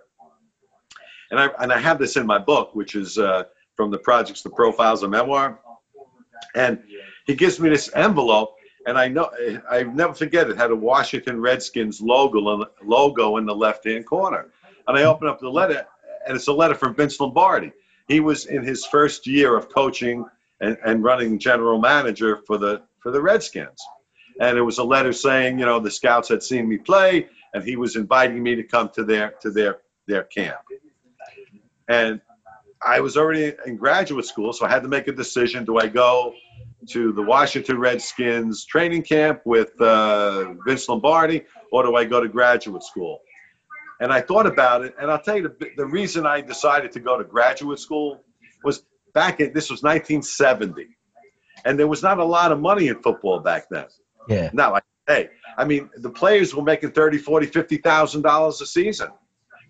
and 1.30 1.40
I 1.40 1.48
and 1.58 1.72
I 1.72 1.78
have 1.78 1.98
this 1.98 2.16
in 2.16 2.26
my 2.26 2.38
book, 2.38 2.74
which 2.74 2.94
is 2.94 3.18
uh, 3.18 3.44
from 3.76 3.90
the 3.90 3.98
projects, 3.98 4.42
the 4.42 4.50
profiles, 4.50 5.02
a 5.02 5.08
memoir. 5.08 5.58
And 6.54 6.82
he 7.26 7.34
gives 7.34 7.58
me 7.58 7.70
this 7.70 7.90
envelope, 7.94 8.56
and 8.86 8.98
I 8.98 9.08
know 9.08 9.30
I 9.70 9.84
never 9.84 10.14
forget 10.14 10.50
it 10.50 10.56
had 10.56 10.70
a 10.70 10.76
Washington 10.76 11.40
Redskins 11.40 12.00
logo 12.00 12.66
logo 12.82 13.36
in 13.38 13.46
the 13.46 13.54
left 13.54 13.84
hand 13.84 14.06
corner. 14.06 14.48
And 14.86 14.98
I 14.98 15.04
open 15.04 15.28
up 15.28 15.40
the 15.40 15.50
letter, 15.50 15.86
and 16.26 16.36
it's 16.36 16.48
a 16.48 16.52
letter 16.52 16.74
from 16.74 16.94
Vince 16.94 17.18
Lombardi. 17.20 17.72
He 18.08 18.20
was 18.20 18.46
in 18.46 18.62
his 18.62 18.84
first 18.84 19.26
year 19.26 19.56
of 19.56 19.68
coaching 19.70 20.26
and, 20.60 20.76
and 20.84 21.02
running 21.02 21.38
general 21.38 21.80
manager 21.80 22.38
for 22.46 22.58
the 22.58 22.82
for 23.00 23.10
the 23.10 23.20
Redskins 23.20 23.80
and 24.40 24.58
it 24.58 24.62
was 24.62 24.78
a 24.78 24.84
letter 24.84 25.12
saying, 25.12 25.58
you 25.58 25.64
know, 25.64 25.80
the 25.80 25.90
scouts 25.90 26.28
had 26.28 26.42
seen 26.42 26.68
me 26.68 26.78
play, 26.78 27.28
and 27.52 27.62
he 27.62 27.76
was 27.76 27.96
inviting 27.96 28.42
me 28.42 28.56
to 28.56 28.62
come 28.64 28.90
to 28.90 29.04
their 29.04 29.32
to 29.42 29.50
their 29.50 29.78
their 30.06 30.24
camp. 30.24 30.58
And 31.88 32.20
I 32.84 33.00
was 33.00 33.16
already 33.16 33.54
in 33.66 33.76
graduate 33.76 34.26
school, 34.26 34.52
so 34.52 34.66
I 34.66 34.68
had 34.68 34.82
to 34.82 34.88
make 34.88 35.08
a 35.08 35.12
decision: 35.12 35.64
do 35.64 35.78
I 35.78 35.86
go 35.88 36.34
to 36.90 37.12
the 37.12 37.22
Washington 37.22 37.78
Redskins 37.78 38.64
training 38.64 39.02
camp 39.02 39.42
with 39.44 39.80
uh, 39.80 40.54
Vince 40.66 40.88
Lombardi, 40.88 41.44
or 41.72 41.82
do 41.82 41.94
I 41.96 42.04
go 42.04 42.20
to 42.20 42.28
graduate 42.28 42.82
school? 42.82 43.20
And 44.00 44.12
I 44.12 44.20
thought 44.20 44.46
about 44.46 44.84
it, 44.84 44.94
and 45.00 45.10
I'll 45.10 45.20
tell 45.20 45.36
you 45.36 45.42
the, 45.42 45.70
the 45.76 45.86
reason 45.86 46.26
I 46.26 46.40
decided 46.40 46.92
to 46.92 47.00
go 47.00 47.18
to 47.18 47.24
graduate 47.24 47.78
school 47.78 48.24
was 48.62 48.84
back 49.12 49.40
in 49.40 49.52
this 49.52 49.70
was 49.70 49.82
1970, 49.82 50.88
and 51.64 51.78
there 51.78 51.86
was 51.86 52.02
not 52.02 52.18
a 52.18 52.24
lot 52.24 52.52
of 52.52 52.60
money 52.60 52.88
in 52.88 53.00
football 53.02 53.40
back 53.40 53.68
then. 53.70 53.86
Yeah. 54.28 54.50
No, 54.52 54.72
like, 54.72 54.84
hey, 55.06 55.30
I 55.56 55.64
mean, 55.64 55.90
the 55.96 56.10
players 56.10 56.54
were 56.54 56.62
making 56.62 56.92
30, 56.92 57.18
40, 57.18 57.46
50,000 57.46 58.22
dollars 58.22 58.60
a 58.60 58.66
season. 58.66 59.08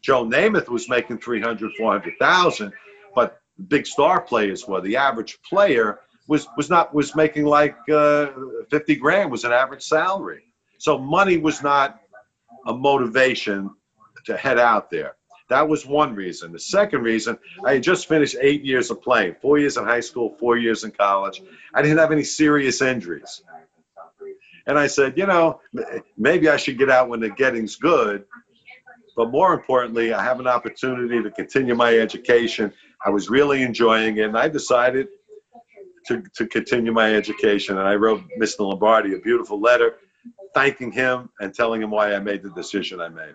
Joe 0.01 0.25
Namath 0.25 0.69
was 0.69 0.89
making 0.89 1.19
300, 1.19 1.73
400,000, 1.79 2.73
but 3.15 3.41
big 3.69 3.87
star 3.87 4.21
players 4.21 4.67
were. 4.67 4.81
The 4.81 4.97
average 4.97 5.39
player 5.49 6.01
was 6.27 6.47
was 6.57 6.71
not 6.71 6.95
was 6.95 7.15
making 7.15 7.45
like 7.45 7.77
uh, 7.89 8.29
50 8.71 8.97
grand 8.97 9.31
was 9.31 9.45
an 9.45 9.53
average 9.53 9.83
salary. 9.83 10.45
So 10.79 10.99
money 10.99 11.39
was 11.39 11.63
not 11.63 12.01
a 12.67 12.75
motivation 12.75 13.71
to 14.27 14.37
head 14.37 14.59
out 14.59 14.91
there. 14.91 15.17
That 15.51 15.69
was 15.69 15.85
one 15.85 16.15
reason. 16.15 16.53
The 16.53 16.59
second 16.59 17.03
reason, 17.03 17.39
I 17.65 17.75
had 17.75 17.83
just 17.83 18.09
finished 18.09 18.37
eight 18.41 18.65
years 18.65 18.91
of 18.91 19.03
playing, 19.03 19.37
four 19.43 19.59
years 19.59 19.77
in 19.77 19.85
high 19.85 20.01
school, 20.01 20.35
four 20.41 20.57
years 20.57 20.85
in 20.85 20.91
college. 20.91 21.43
I 21.75 21.83
didn't 21.83 21.99
have 21.99 22.13
any 22.13 22.25
serious 22.25 22.81
injuries. 22.81 23.43
And 24.67 24.79
I 24.79 24.87
said, 24.87 25.19
you 25.19 25.27
know, 25.27 25.61
maybe 26.17 26.49
I 26.49 26.57
should 26.57 26.79
get 26.79 26.89
out 26.91 27.11
when 27.11 27.21
the 27.21 27.29
getting's 27.29 27.77
good. 27.77 28.25
But 29.17 29.31
more 29.31 29.53
importantly, 29.53 30.15
I 30.15 30.25
have 30.25 30.41
an 30.41 30.47
opportunity 30.47 31.23
to 31.23 31.31
continue 31.31 31.75
my 31.75 31.97
education. 31.99 32.73
I 33.05 33.11
was 33.11 33.29
really 33.29 33.63
enjoying 33.63 34.17
it, 34.17 34.25
and 34.25 34.37
I 34.37 34.49
decided 34.49 35.09
to, 36.07 36.23
to 36.35 36.47
continue 36.47 36.93
my 36.93 37.15
education. 37.15 37.79
And 37.79 37.87
I 37.87 37.95
wrote 37.95 38.23
Mr. 38.41 38.61
Lombardi 38.61 39.15
a 39.15 39.19
beautiful 39.19 39.61
letter 39.61 39.97
thanking 40.55 40.93
him 40.93 41.31
and 41.41 41.55
telling 41.55 41.83
him 41.83 41.91
why 41.91 42.15
I 42.15 42.21
made 42.21 42.43
the 42.43 42.51
decision 42.51 43.01
I 43.01 43.09
made. 43.09 43.35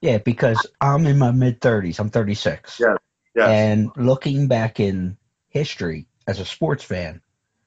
Yeah, 0.00 0.18
because 0.18 0.66
I'm 0.80 1.06
in 1.06 1.18
my 1.18 1.30
mid 1.30 1.60
30s. 1.60 2.00
I'm 2.00 2.10
36. 2.10 2.80
Yes. 2.80 2.96
Yes. 3.34 3.48
And 3.48 3.90
looking 3.96 4.48
back 4.48 4.80
in 4.80 5.16
history 5.48 6.06
as 6.26 6.40
a 6.40 6.44
sports 6.44 6.82
fan, 6.82 7.20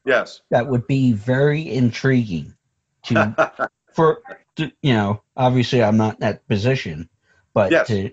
yes. 0.05 0.41
that 0.49 0.67
would 0.67 0.87
be 0.87 1.13
very 1.13 1.69
intriguing 1.69 2.55
to 3.03 3.69
for 3.93 4.21
to, 4.55 4.71
you 4.81 4.93
know 4.93 5.21
obviously 5.35 5.83
i'm 5.83 5.97
not 5.97 6.15
in 6.15 6.19
that 6.21 6.47
position 6.47 7.09
but 7.53 7.71
Yes. 7.71 7.87
to 7.87 8.11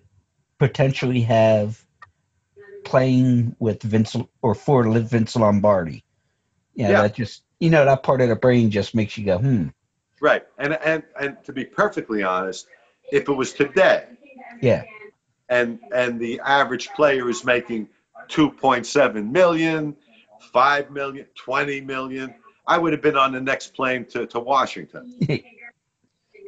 potentially 0.59 1.23
have 1.23 1.85
playing 2.85 3.57
with 3.59 3.83
vince 3.83 4.17
or 4.43 4.55
for 4.55 4.89
vince 5.01 5.37
lombardi 5.37 6.05
yeah, 6.75 6.91
Yeah. 6.91 7.03
that 7.03 7.15
just 7.15 7.43
you 7.59 7.71
know 7.71 7.85
that 7.85 8.03
part 8.03 8.21
of 8.21 8.29
the 8.29 8.37
brain 8.37 8.71
just 8.71 8.95
makes 8.95 9.17
you 9.19 9.25
go 9.25 9.39
hmm. 9.39 9.69
Right. 10.23 10.45
And, 10.59 10.75
and, 10.85 11.03
and 11.19 11.43
to 11.45 11.53
be 11.55 11.65
perfectly 11.65 12.23
honest, 12.23 12.67
if 13.11 13.27
it 13.27 13.33
was 13.33 13.55
today, 13.55 14.05
yeah. 14.61 14.85
and 15.49 15.79
and 15.95 16.21
the 16.21 16.41
average 16.45 16.91
player 16.91 17.29
is 17.31 17.43
making 17.43 17.89
2.7 18.29 19.31
million 19.31 19.97
5 20.53 20.91
million 20.91 21.27
20 21.35 21.81
million 21.81 22.35
i 22.67 22.79
would 22.79 22.93
have 22.93 23.03
been 23.03 23.17
on 23.17 23.33
the 23.33 23.41
next 23.41 23.75
plane 23.75 24.05
to, 24.07 24.27
to 24.27 24.39
washington. 24.39 25.19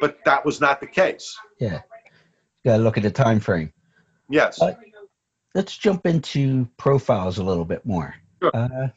But 0.01 0.19
that 0.25 0.45
was 0.45 0.61
not 0.61 0.81
the 0.81 0.89
case. 0.89 1.39
Yeah. 1.61 1.83
Gotta 2.65 2.83
look 2.83 2.97
at 2.97 3.05
the 3.05 3.11
time 3.13 3.39
frame. 3.39 3.73
Yes. 4.29 4.61
Uh, 4.61 4.75
let's 5.55 5.79
jump 5.79 6.07
into 6.07 6.69
profiles 6.77 7.39
a 7.39 7.45
little 7.45 7.65
bit 7.65 7.87
more. 7.87 8.13
Sure. 8.43 8.51
uh, 8.53 8.89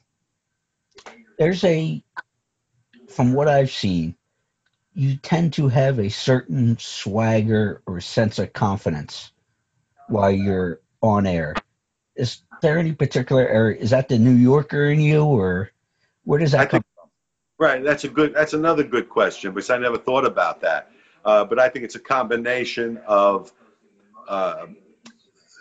there's 1.37 1.63
a 1.63 2.03
from 3.09 3.33
what 3.33 3.47
i've 3.47 3.71
seen 3.71 4.15
you 4.93 5.17
tend 5.17 5.53
to 5.53 5.67
have 5.67 5.99
a 5.99 6.09
certain 6.09 6.77
swagger 6.79 7.81
or 7.85 7.99
sense 7.99 8.39
of 8.39 8.53
confidence 8.53 9.33
while 10.07 10.31
you're 10.31 10.79
on 11.01 11.27
air. 11.27 11.53
Is 12.15 12.39
there 12.61 12.77
any 12.77 12.93
particular 12.93 13.45
area 13.45 13.77
is 13.77 13.89
that 13.89 14.07
the 14.07 14.17
new 14.17 14.31
yorker 14.31 14.85
in 14.85 15.01
you 15.01 15.23
or 15.25 15.71
where 16.23 16.39
does 16.39 16.53
that 16.53 16.61
I 16.61 16.65
come 16.65 16.79
think, 16.79 16.85
right 17.57 17.83
that's 17.83 18.05
a 18.05 18.07
good 18.07 18.33
that's 18.33 18.53
another 18.53 18.83
good 18.83 19.09
question 19.09 19.53
because 19.53 19.69
i 19.69 19.77
never 19.77 19.97
thought 19.97 20.25
about 20.25 20.61
that. 20.61 20.89
Uh, 21.25 21.43
but 21.43 21.59
i 21.59 21.67
think 21.67 21.83
it's 21.83 21.95
a 21.95 21.99
combination 21.99 22.97
of 23.05 23.51
uh, 24.27 24.67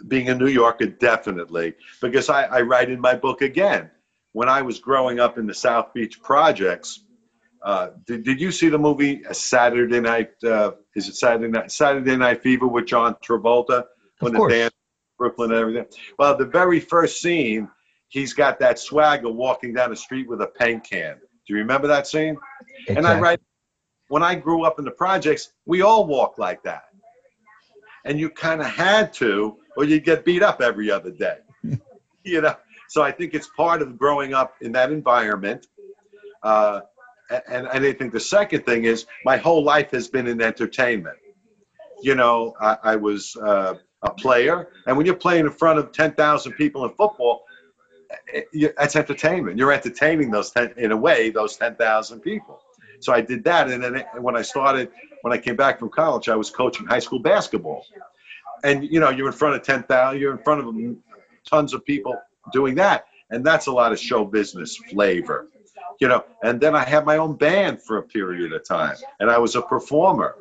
being 0.06 0.28
a 0.28 0.34
New 0.34 0.48
Yorker, 0.48 0.87
definitely, 0.87 1.74
because 2.00 2.28
I, 2.28 2.44
I 2.44 2.60
write 2.62 2.90
in 2.90 3.00
my 3.00 3.14
book 3.14 3.42
again. 3.42 3.90
When 4.35 4.51
I 4.51 4.61
was 4.61 4.79
growing 4.79 5.18
up 5.18 5.38
in 5.38 5.47
the 5.47 5.55
South 5.55 5.94
Beach 5.94 6.20
projects, 6.20 7.01
uh, 7.62 7.88
did, 8.07 8.25
did 8.25 8.40
you 8.40 8.53
see 8.53 8.68
the 8.68 8.79
movie 8.79 9.23
Saturday 9.33 10.01
Night? 10.01 10.33
Uh, 10.44 10.73
is 10.94 11.09
it 11.09 11.16
Saturday 11.16 11.49
Night? 11.49 11.73
Saturday 11.73 12.16
Night 12.16 12.42
Fever 12.42 12.66
with 12.66 12.85
John 12.85 13.16
Travolta 13.25 13.85
when 14.20 14.35
the 14.35 14.47
dance 14.49 14.75
Brooklyn 15.18 15.53
and 15.53 15.61
everything. 15.61 15.87
Well, 16.18 16.37
the 16.37 16.44
very 16.44 16.81
first 16.81 17.23
scene, 17.23 17.70
he's 18.09 18.33
got 18.33 18.59
that 18.61 18.79
swagger 18.79 19.31
walking 19.31 19.73
down 19.73 19.90
the 19.90 19.97
street 19.97 20.29
with 20.29 20.42
a 20.42 20.47
paint 20.47 20.85
can. 20.85 21.16
Do 21.47 21.55
you 21.55 21.57
remember 21.57 21.88
that 21.88 22.07
scene? 22.07 22.37
And 22.88 23.07
I 23.07 23.18
write, 23.18 23.40
when 24.09 24.23
I 24.23 24.35
grew 24.35 24.64
up 24.64 24.79
in 24.79 24.85
the 24.85 24.90
projects, 24.90 25.53
we 25.66 25.83
all 25.83 26.07
walked 26.07 26.38
like 26.38 26.62
that. 26.64 26.85
And 28.05 28.18
you 28.18 28.29
kind 28.31 28.61
of 28.61 28.66
had 28.66 29.14
to, 29.14 29.57
or 29.77 29.85
you'd 29.85 30.05
get 30.05 30.25
beat 30.25 30.42
up 30.42 30.61
every 30.61 30.90
other 30.90 31.11
day. 31.11 31.38
you 32.25 32.40
know? 32.40 32.57
So 32.88 33.03
I 33.03 33.12
think 33.12 33.35
it's 33.35 33.49
part 33.57 33.83
of 33.83 33.99
growing 33.99 34.35
up 34.35 34.55
in 34.61 34.73
that 34.73 34.92
environment. 34.92 35.66
Uh, 36.42 36.81
and, 37.31 37.66
and 37.68 37.87
I 37.87 37.92
think 37.92 38.12
the 38.12 38.20
second 38.20 38.66
thing 38.66 38.85
is 38.85 39.07
my 39.25 39.37
whole 39.37 39.64
life 39.64 39.90
has 39.92 40.09
been 40.09 40.27
in 40.27 40.40
entertainment. 40.42 41.16
You 42.03 42.14
know, 42.14 42.55
I, 42.61 42.77
I 42.83 42.97
was 42.97 43.37
uh, 43.37 43.75
a 44.03 44.11
player, 44.12 44.68
and 44.87 44.97
when 44.97 45.07
you're 45.07 45.14
playing 45.16 45.47
in 45.47 45.53
front 45.53 45.79
of 45.79 45.92
10,000 45.92 46.53
people 46.53 46.85
in 46.85 46.90
football, 46.94 47.44
it, 48.29 48.47
you, 48.53 48.70
that's 48.77 48.97
entertainment. 48.97 49.59
You're 49.59 49.73
entertaining 49.73 50.31
those 50.31 50.51
10, 50.51 50.75
in 50.77 50.92
a 50.92 50.97
way, 50.97 51.31
those 51.31 51.57
10,000 51.57 52.20
people. 52.20 52.61
So 53.01 53.12
I 53.12 53.20
did 53.20 53.44
that, 53.44 53.70
and 53.70 53.83
then 53.83 53.97
it- 53.97 54.07
when 54.20 54.37
I 54.37 54.42
started, 54.42 54.90
when 55.23 55.33
I 55.33 55.38
came 55.38 55.57
back 55.57 55.79
from 55.79 55.90
college, 55.90 56.29
I 56.29 56.37
was 56.37 56.51
coaching 56.51 56.87
high 56.87 57.01
school 57.01 57.20
basketball, 57.20 57.87
and 58.64 58.85
you 58.85 59.01
know, 59.01 59.11
you're 59.11 59.29
in 59.29 59.33
front 59.33 59.57
of 59.57 59.62
10,000, 59.62 60.20
you're 60.20 60.33
in 60.33 60.42
front 60.42 60.61
of 60.66 60.75
tons 61.49 61.75
of 61.75 61.85
people 61.85 62.16
doing 62.52 62.76
that, 62.76 63.07
and 63.30 63.44
that's 63.44 63.66
a 63.66 63.72
lot 63.72 63.92
of 63.92 63.98
show 63.98 64.24
business 64.24 64.76
flavor, 64.76 65.48
you 66.00 66.09
know. 66.09 66.24
And 66.42 66.61
then 66.61 66.74
I 66.74 66.85
had 66.85 67.04
my 67.04 67.16
own 67.16 67.37
band 67.37 67.83
for 67.83 67.98
a 67.98 68.02
period 68.02 68.52
of 68.52 68.66
time, 68.66 68.96
and 69.20 69.30
I 69.30 69.38
was 69.38 69.57
a 69.57 69.62
performer, 69.62 70.37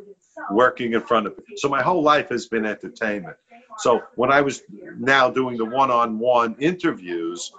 working 0.51 0.93
in 0.93 1.01
front 1.01 1.27
of. 1.27 1.39
So 1.57 1.69
my 1.69 1.81
whole 1.81 2.01
life 2.01 2.29
has 2.29 2.47
been 2.47 2.65
entertainment. 2.65 3.37
So 3.77 4.03
when 4.15 4.31
I 4.31 4.41
was 4.41 4.61
now 4.97 5.29
doing 5.29 5.57
the 5.57 5.65
one-on-one 5.65 6.57
interviews, 6.59 7.51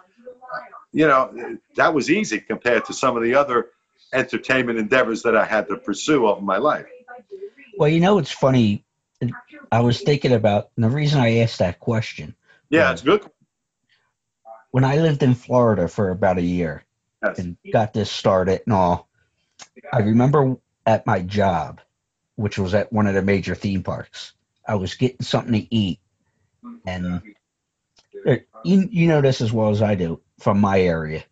you 0.92 1.08
know, 1.08 1.58
that 1.76 1.92
was 1.92 2.10
easy 2.10 2.40
compared 2.40 2.84
to 2.86 2.92
some 2.92 3.16
of 3.16 3.22
the 3.22 3.34
other 3.34 3.70
entertainment 4.12 4.78
endeavors 4.78 5.22
that 5.22 5.36
I 5.36 5.44
had 5.44 5.66
to 5.68 5.76
pursue 5.76 6.26
over 6.26 6.40
my 6.40 6.58
life. 6.58 6.86
Well, 7.76 7.88
you 7.88 8.00
know, 8.00 8.18
it's 8.18 8.30
funny. 8.30 8.84
I 9.72 9.80
was 9.80 10.00
thinking 10.02 10.32
about 10.32 10.70
and 10.76 10.84
the 10.84 10.88
reason 10.88 11.20
I 11.20 11.38
asked 11.38 11.58
that 11.58 11.80
question. 11.80 12.36
Yeah, 12.70 12.92
it's 12.92 13.02
good. 13.02 13.28
When 14.74 14.82
I 14.82 14.96
lived 14.96 15.22
in 15.22 15.36
Florida 15.36 15.86
for 15.86 16.10
about 16.10 16.38
a 16.38 16.42
year 16.42 16.82
Yes. 17.22 17.38
and 17.38 17.56
got 17.72 17.92
this 17.94 18.10
started 18.10 18.62
and 18.66 18.74
all, 18.74 19.08
I 19.92 20.00
remember 20.00 20.56
at 20.84 21.06
my 21.06 21.20
job, 21.20 21.80
which 22.34 22.58
was 22.58 22.74
at 22.74 22.92
one 22.92 23.06
of 23.06 23.14
the 23.14 23.22
major 23.22 23.54
theme 23.54 23.84
parks, 23.84 24.32
I 24.66 24.74
was 24.74 24.96
getting 24.96 25.22
something 25.22 25.52
to 25.52 25.72
eat, 25.72 26.00
and 26.84 27.22
you 28.64 28.88
you 28.90 29.06
know 29.06 29.20
this 29.20 29.40
as 29.40 29.52
well 29.52 29.70
as 29.70 29.80
I 29.80 29.94
do 29.94 30.20
from 30.40 30.60
my 30.60 30.80
area. 30.80 31.22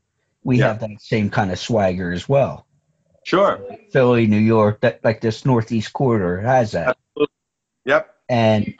We 0.44 0.58
Yeah. 0.58 0.68
have 0.68 0.78
that 0.78 1.02
same 1.02 1.28
kind 1.28 1.50
of 1.50 1.58
swagger 1.58 2.12
as 2.12 2.28
well. 2.28 2.68
Sure. 3.24 3.60
Philly, 3.90 4.28
New 4.28 4.38
York, 4.38 4.82
that 4.82 5.02
like 5.02 5.20
this 5.20 5.44
Northeast 5.44 5.92
corridor 5.92 6.40
has 6.42 6.70
that. 6.72 6.96
Yep. 7.86 8.08
And 8.28 8.76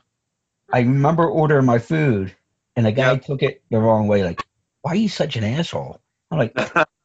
I 0.73 0.83
remember 0.83 1.29
ordering 1.29 1.67
my 1.67 1.81
food, 1.81 2.33
and 2.77 2.87
the 2.87 2.93
guy 2.93 3.15
Yep. 3.15 3.25
took 3.25 3.43
it 3.43 3.65
the 3.69 3.81
wrong 3.81 4.07
way. 4.07 4.23
Like, 4.23 4.41
why 4.83 4.93
are 4.93 4.97
you 4.97 5.09
such 5.09 5.37
an 5.37 5.45
asshole? 5.45 6.01
I'm 6.31 6.39
like, 6.39 6.57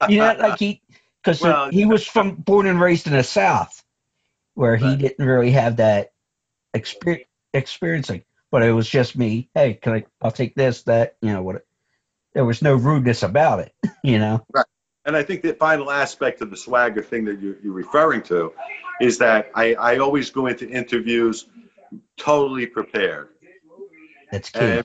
you 0.10 0.18
know, 0.20 0.36
like 0.40 0.60
he, 0.60 0.82
because 1.24 1.42
Well, 1.48 1.70
he 1.70 1.86
was 1.86 2.06
from 2.06 2.36
born 2.36 2.68
and 2.68 2.82
raised 2.82 3.08
in 3.08 3.14
the 3.14 3.24
South, 3.24 3.84
where 4.56 4.76
he 4.76 4.86
Right. 4.86 4.98
didn't 4.98 5.26
really 5.26 5.52
have 5.52 5.78
that 5.78 6.12
experience 6.74 7.28
experiencing. 7.54 8.24
But 8.52 8.64
it 8.64 8.72
was 8.72 8.88
just 8.90 9.18
me. 9.18 9.50
Hey, 9.54 9.74
can 9.76 9.94
I? 9.94 10.06
I'll 10.22 10.32
take 10.32 10.56
this, 10.56 10.84
that. 10.84 11.18
You 11.22 11.34
know 11.34 11.44
what? 11.44 11.66
There 12.34 12.46
was 12.46 12.62
no 12.62 12.76
rudeness 12.76 13.24
about 13.24 13.60
it. 13.60 13.74
You 14.04 14.20
know. 14.20 14.46
And 15.06 15.16
I 15.16 15.24
think 15.24 15.42
the 15.42 15.54
final 15.54 15.90
aspect 15.92 16.42
of 16.42 16.50
the 16.50 16.58
swagger 16.58 17.02
thing 17.02 17.26
that 17.26 17.42
you're, 17.42 17.58
you're 17.64 17.74
referring 17.74 18.22
to 18.24 18.54
is 19.02 19.18
that 19.20 19.52
I, 19.56 19.74
I 19.76 19.98
always 19.98 20.32
go 20.32 20.48
into 20.48 20.68
interviews 20.70 21.48
totally 22.18 22.66
prepared. 22.68 23.30
That's 24.32 24.50
key. 24.50 24.84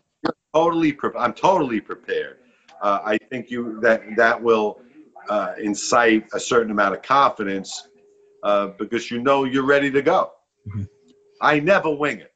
Totally, 0.55 0.93
pre- 0.93 1.11
I'm 1.19 1.35
totally 1.35 1.81
prepared. 1.81 2.39
Uh, 2.83 2.99
I 3.05 3.17
think 3.31 3.49
you 3.49 3.81
that 3.81 4.03
that 4.17 4.43
will 4.43 4.81
uh, 5.29 5.55
incite 5.59 6.27
a 6.35 6.41
certain 6.41 6.73
amount 6.73 6.95
of 6.95 7.03
confidence 7.03 7.89
uh, 8.43 8.69
because 8.79 9.11
you 9.11 9.23
know 9.23 9.45
you're 9.45 9.65
ready 9.65 9.91
to 9.93 10.03
go. 10.03 10.33
Mhm. 10.69 10.89
I 11.41 11.61
never 11.61 11.91
wing 11.91 12.19
it. 12.21 12.33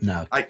no. 0.00 0.26
I, 0.32 0.46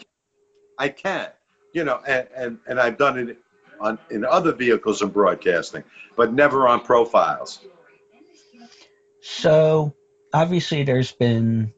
I 0.78 0.88
can't, 0.88 1.32
you 1.74 1.84
know, 1.84 2.00
and, 2.06 2.26
and, 2.34 2.58
and 2.66 2.80
I've 2.80 2.96
done 2.96 3.18
it 3.18 3.38
on 3.80 3.98
in 4.10 4.24
other 4.24 4.52
vehicles 4.52 5.02
of 5.02 5.12
broadcasting, 5.12 5.82
but 6.16 6.32
never 6.32 6.68
on 6.68 6.80
profiles. 6.80 7.60
So 9.20 9.94
obviously, 10.32 10.84
there's 10.84 11.12
been 11.12 11.72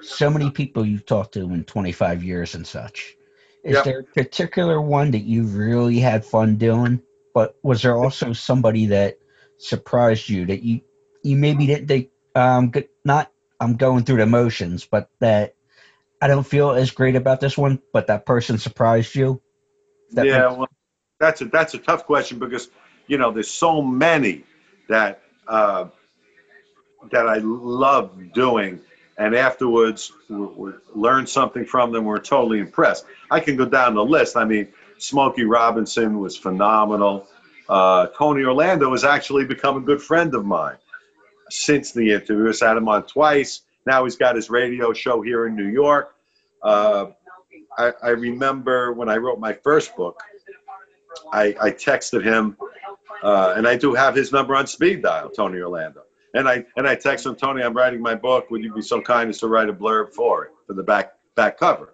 so 0.00 0.30
many 0.30 0.50
people 0.50 0.86
you've 0.86 1.06
talked 1.06 1.34
to 1.34 1.40
in 1.52 1.64
25 1.64 2.22
years 2.22 2.54
and 2.54 2.66
such. 2.66 3.16
Is 3.64 3.76
Yep. 3.76 3.84
there 3.84 4.00
a 4.00 4.04
particular 4.04 4.80
one 4.80 5.12
that 5.12 5.24
you 5.24 5.44
really 5.44 5.98
had 5.98 6.24
fun 6.24 6.56
doing? 6.56 7.02
But 7.34 7.56
was 7.62 7.82
there 7.82 7.96
also 7.96 8.32
somebody 8.34 8.86
that 8.86 9.18
surprised 9.58 10.28
you 10.28 10.46
that 10.46 10.62
you 10.62 10.82
you 11.22 11.36
maybe 11.36 11.66
didn't 11.66 11.88
think 11.88 12.10
um 12.34 12.72
not 13.04 13.32
I'm 13.60 13.76
going 13.76 14.04
through 14.04 14.18
the 14.18 14.26
motions, 14.26 14.84
but 14.86 15.10
that 15.20 15.54
I 16.20 16.28
don't 16.28 16.46
feel 16.46 16.72
as 16.72 16.90
great 16.90 17.16
about 17.16 17.40
this 17.40 17.56
one, 17.56 17.80
but 17.92 18.08
that 18.08 18.26
person 18.26 18.58
surprised 18.58 19.14
you? 19.14 19.42
That 20.12 20.26
yeah, 20.26 20.48
makes- 20.48 20.58
well, 20.58 20.68
that's 21.20 21.40
a 21.40 21.46
that's 21.46 21.74
a 21.74 21.78
tough 21.78 22.06
question 22.06 22.38
because 22.38 22.68
you 23.06 23.18
know 23.18 23.30
there's 23.32 23.50
so 23.50 23.82
many 23.82 24.44
that 24.88 25.22
uh, 25.48 25.86
that 27.10 27.28
I 27.28 27.38
love 27.38 28.32
doing, 28.32 28.80
and 29.16 29.34
afterwards 29.34 30.12
we, 30.28 30.36
we 30.36 30.72
learn 30.94 31.26
something 31.26 31.64
from 31.64 31.92
them. 31.92 32.04
We're 32.04 32.18
totally 32.18 32.60
impressed. 32.60 33.04
I 33.30 33.40
can 33.40 33.56
go 33.56 33.64
down 33.64 33.94
the 33.94 34.04
list. 34.04 34.36
I 34.36 34.44
mean, 34.44 34.68
Smokey 34.98 35.44
Robinson 35.44 36.18
was 36.18 36.36
phenomenal. 36.36 37.26
Uh, 37.68 38.08
Tony 38.18 38.44
Orlando 38.44 38.90
has 38.92 39.04
actually 39.04 39.44
become 39.44 39.76
a 39.76 39.80
good 39.80 40.02
friend 40.02 40.34
of 40.34 40.44
mine 40.44 40.76
since 41.50 41.92
the 41.92 42.12
interview. 42.12 42.52
I 42.62 42.66
had 42.66 42.76
him 42.76 42.88
on 42.88 43.04
twice. 43.04 43.62
Now 43.86 44.04
he's 44.04 44.16
got 44.16 44.36
his 44.36 44.50
radio 44.50 44.92
show 44.92 45.22
here 45.22 45.46
in 45.46 45.56
New 45.56 45.68
York. 45.68 46.14
Uh, 46.62 47.06
I, 47.76 47.92
I 48.02 48.08
remember 48.10 48.92
when 48.92 49.08
I 49.08 49.16
wrote 49.16 49.38
my 49.38 49.52
first 49.52 49.96
book, 49.96 50.22
I, 51.32 51.54
I 51.60 51.70
texted 51.70 52.24
him, 52.24 52.56
uh, 53.22 53.54
and 53.56 53.66
I 53.66 53.76
do 53.76 53.94
have 53.94 54.14
his 54.14 54.32
number 54.32 54.54
on 54.54 54.66
speed 54.66 55.02
dial, 55.02 55.30
Tony 55.30 55.60
Orlando. 55.60 56.02
And 56.34 56.48
I 56.48 56.64
and 56.76 56.86
I 56.86 56.96
texted 56.96 57.26
him, 57.26 57.36
Tony, 57.36 57.62
I'm 57.62 57.74
writing 57.74 58.02
my 58.02 58.14
book. 58.14 58.50
Would 58.50 58.62
you 58.62 58.74
be 58.74 58.82
so 58.82 59.00
kind 59.00 59.30
as 59.30 59.38
to 59.38 59.48
write 59.48 59.68
a 59.68 59.72
blurb 59.72 60.12
for 60.12 60.44
it 60.44 60.50
for 60.66 60.74
the 60.74 60.82
back 60.82 61.12
back 61.34 61.58
cover? 61.58 61.92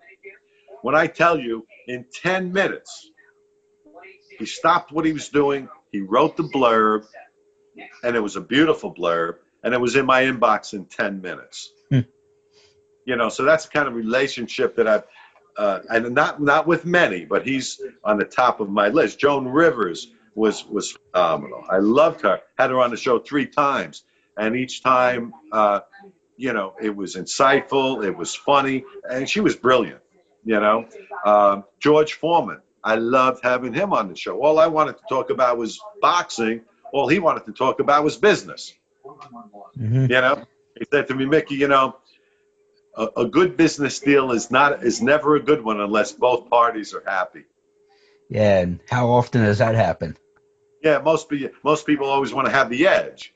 When 0.83 0.95
I 0.95 1.07
tell 1.07 1.39
you, 1.39 1.67
in 1.89 2.07
10 2.23 2.53
minutes, 2.53 3.11
he 4.39 4.47
stopped 4.47 4.93
what 4.93 5.05
he 5.05 5.13
was 5.13 5.29
doing. 5.29 5.69
He 5.93 6.01
wrote 6.01 6.39
the 6.39 6.45
blurb, 6.45 7.05
and 8.03 8.17
it 8.17 8.21
was 8.21 8.37
a 8.37 8.41
beautiful 8.41 8.95
blurb, 8.95 9.37
and 9.63 9.75
it 9.75 9.81
was 9.81 9.95
in 9.95 10.07
my 10.07 10.23
inbox 10.23 10.73
in 10.73 10.87
10 10.87 11.21
minutes. 11.21 11.71
Hmm. 11.91 12.01
You 13.05 13.17
know, 13.17 13.29
so 13.29 13.45
that's 13.45 13.67
the 13.67 13.73
kind 13.73 13.89
of 13.89 13.95
relationship 13.95 14.77
that 14.77 14.89
I've 14.89 15.05
uh, 15.57 15.81
and 15.91 16.15
not 16.15 16.41
not 16.41 16.67
with 16.67 16.87
many, 16.87 17.25
but 17.27 17.47
he's 17.47 17.81
on 18.05 18.19
the 18.19 18.25
top 18.25 18.61
of 18.61 18.71
my 18.71 18.89
list. 18.89 19.19
Joan 19.19 19.47
Rivers 19.47 20.11
was 20.35 20.65
was 20.65 20.97
phenomenal. 21.13 21.65
I 21.69 21.79
loved 21.79 22.23
her. 22.23 22.41
Had 22.57 22.71
her 22.71 22.81
on 22.81 22.91
the 22.91 22.97
show 22.97 23.19
three 23.19 23.47
times, 23.47 24.05
and 24.37 24.57
each 24.57 24.83
time, 24.83 25.33
uh, 25.53 25.81
you 26.37 26.53
know, 26.53 26.75
it 26.81 26.95
was 26.95 27.17
insightful, 27.17 28.05
it 28.05 28.17
was 28.17 28.35
funny, 28.35 28.85
and 29.09 29.29
she 29.29 29.41
was 29.41 29.57
brilliant. 29.57 30.01
You 30.45 30.59
know, 30.59 30.87
um, 31.25 31.65
George 31.79 32.15
Foreman. 32.15 32.61
I 32.83 32.95
loved 32.95 33.41
having 33.43 33.75
him 33.75 33.93
on 33.93 34.09
the 34.09 34.17
show. 34.17 34.41
All 34.43 34.59
I 34.59 34.69
wanted 34.69 34.97
to 34.97 35.03
talk 35.07 35.29
about 35.29 35.59
was 35.59 35.79
boxing. 36.01 36.63
All 36.95 37.09
he 37.09 37.19
wanted 37.19 37.45
to 37.45 37.53
talk 37.53 37.79
about 37.79 38.05
was 38.05 38.17
business. 38.17 38.73
Mhm. 39.79 40.09
You 40.09 40.21
know, 40.21 40.45
he 40.79 40.87
said 40.91 41.09
to 41.09 41.15
me, 41.15 41.27
Mickey, 41.27 41.57
you 41.57 41.69
know, 41.69 41.97
a, 42.97 43.09
a 43.19 43.27
good 43.27 43.57
business 43.59 44.01
deal 44.01 44.33
is 44.33 44.51
not 44.51 44.83
is 44.83 45.03
never 45.03 45.37
a 45.37 45.43
good 45.43 45.63
one 45.63 45.79
unless 45.81 46.13
both 46.13 46.49
parties 46.49 46.95
are 46.95 47.03
happy. 47.07 47.45
Yeah, 48.31 48.61
and 48.61 48.81
how 48.89 49.11
often 49.11 49.43
does 49.43 49.59
that 49.59 49.75
happen? 49.75 50.17
Yeah, 50.83 50.99
most 50.99 51.29
people 51.29 51.51
most 51.63 51.85
people 51.87 52.07
always 52.07 52.33
want 52.33 52.47
to 52.47 52.53
have 52.53 52.71
the 52.71 52.87
edge. 52.87 53.35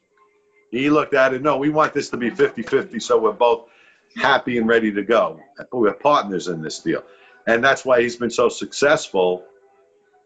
He 0.75 0.91
looked 0.91 1.15
at 1.15 1.35
it, 1.35 1.43
no, 1.43 1.57
we 1.57 1.71
want 1.71 1.95
this 1.95 2.11
to 2.11 2.17
be 2.17 2.31
50-50 2.31 3.01
so 3.01 3.19
we're 3.19 3.33
both 3.33 3.69
happy 4.17 4.59
and 4.59 4.67
ready 4.69 4.93
to 4.93 5.03
go. 5.03 5.41
We're 5.73 5.95
partners 5.95 6.49
in 6.49 6.63
this 6.63 6.81
deal. 6.81 7.03
and 7.47 7.63
that's 7.63 7.85
why 7.85 8.01
he's 8.03 8.17
been 8.17 8.31
so 8.31 8.49
successful 8.49 9.45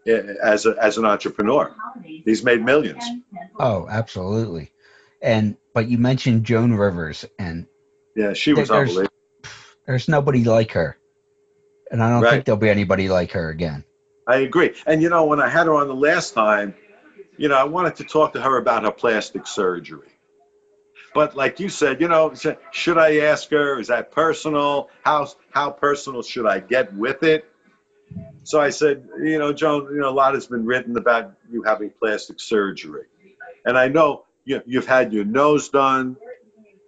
eh, 0.07 0.35
as 0.43 0.67
a, 0.67 0.75
as 0.81 0.99
an 0.99 1.05
entrepreneur. 1.05 1.75
He's 2.05 2.43
made 2.45 2.65
millions. 2.65 3.05
Oh, 3.59 3.87
absolutely. 3.89 4.73
And 5.21 5.57
but 5.75 5.89
you 5.89 5.99
mentioned 5.99 6.45
Joan 6.45 6.73
Rivers, 6.75 7.25
and 7.39 7.67
Yeah, 8.17 8.33
she 8.35 8.53
was 8.53 8.69
There's- 8.69 8.89
unbelievable. 8.89 9.15
there's 9.87 10.09
nobody 10.09 10.45
like 10.45 10.73
her, 10.73 10.97
and 11.91 12.03
I 12.03 12.09
don't 12.11 12.23
Right. 12.23 12.31
think 12.33 12.45
there'll 12.45 12.59
be 12.59 12.71
anybody 12.71 13.09
like 13.09 13.33
her 13.33 13.49
again. 13.51 13.85
I 14.27 14.37
agree. 14.39 14.75
And 14.87 15.03
you 15.03 15.09
know, 15.09 15.25
when 15.27 15.41
I 15.41 15.49
had 15.49 15.67
her 15.67 15.75
on 15.75 15.89
the 15.89 15.95
last 15.95 16.35
time, 16.35 16.75
you 17.37 17.49
know, 17.49 17.57
I 17.57 17.65
wanted 17.65 17.97
to 17.97 18.05
talk 18.05 18.33
to 18.35 18.41
her 18.41 18.57
about 18.59 18.85
her 18.85 18.91
plastic 18.93 19.47
surgery. 19.47 20.09
But 21.19 21.35
like 21.35 21.59
you 21.59 21.69
said, 21.69 22.01
you 22.01 22.07
know, 22.07 22.33
should 22.71 22.97
I 22.97 23.17
ask 23.17 23.51
her? 23.51 23.81
Is 23.81 23.89
that 23.89 24.13
personal? 24.13 24.89
How 25.03 25.27
how 25.51 25.71
personal 25.73 26.23
should 26.23 26.47
I 26.47 26.61
get 26.61 26.95
with 26.95 27.25
it? 27.25 27.45
So 28.45 28.61
I 28.61 28.71
said, 28.71 29.09
you 29.21 29.37
know, 29.37 29.53
Joan, 29.53 29.93
you 29.93 29.99
know, 29.99 30.11
a 30.11 30.15
lot 30.15 30.35
has 30.35 30.47
been 30.47 30.65
written 30.65 30.97
about 30.97 31.33
you 31.51 31.65
having 31.65 31.91
plastic 31.91 32.39
surgery, 32.39 33.07
and 33.65 33.77
I 33.77 33.89
know 33.89 34.27
you, 34.45 34.63
you've 34.65 34.87
had 34.87 35.13
your 35.13 35.25
nose 35.25 35.71
done. 35.71 36.17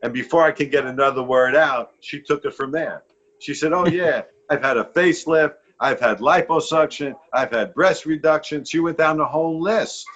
And 0.00 0.12
before 0.12 0.44
I 0.44 0.52
could 0.52 0.70
get 0.70 0.86
another 0.86 1.24
word 1.24 1.56
out, 1.56 1.90
she 1.98 2.20
took 2.20 2.44
it 2.44 2.54
from 2.54 2.70
there. 2.70 3.02
She 3.40 3.54
said, 3.54 3.72
"Oh 3.72 3.88
yeah, 3.88 4.22
I've 4.48 4.62
had 4.62 4.76
a 4.76 4.84
facelift, 4.84 5.54
I've 5.80 5.98
had 5.98 6.20
liposuction, 6.20 7.16
I've 7.32 7.50
had 7.50 7.74
breast 7.74 8.06
reduction." 8.06 8.64
She 8.64 8.78
went 8.78 8.96
down 8.96 9.18
the 9.18 9.26
whole 9.26 9.60
list, 9.60 10.06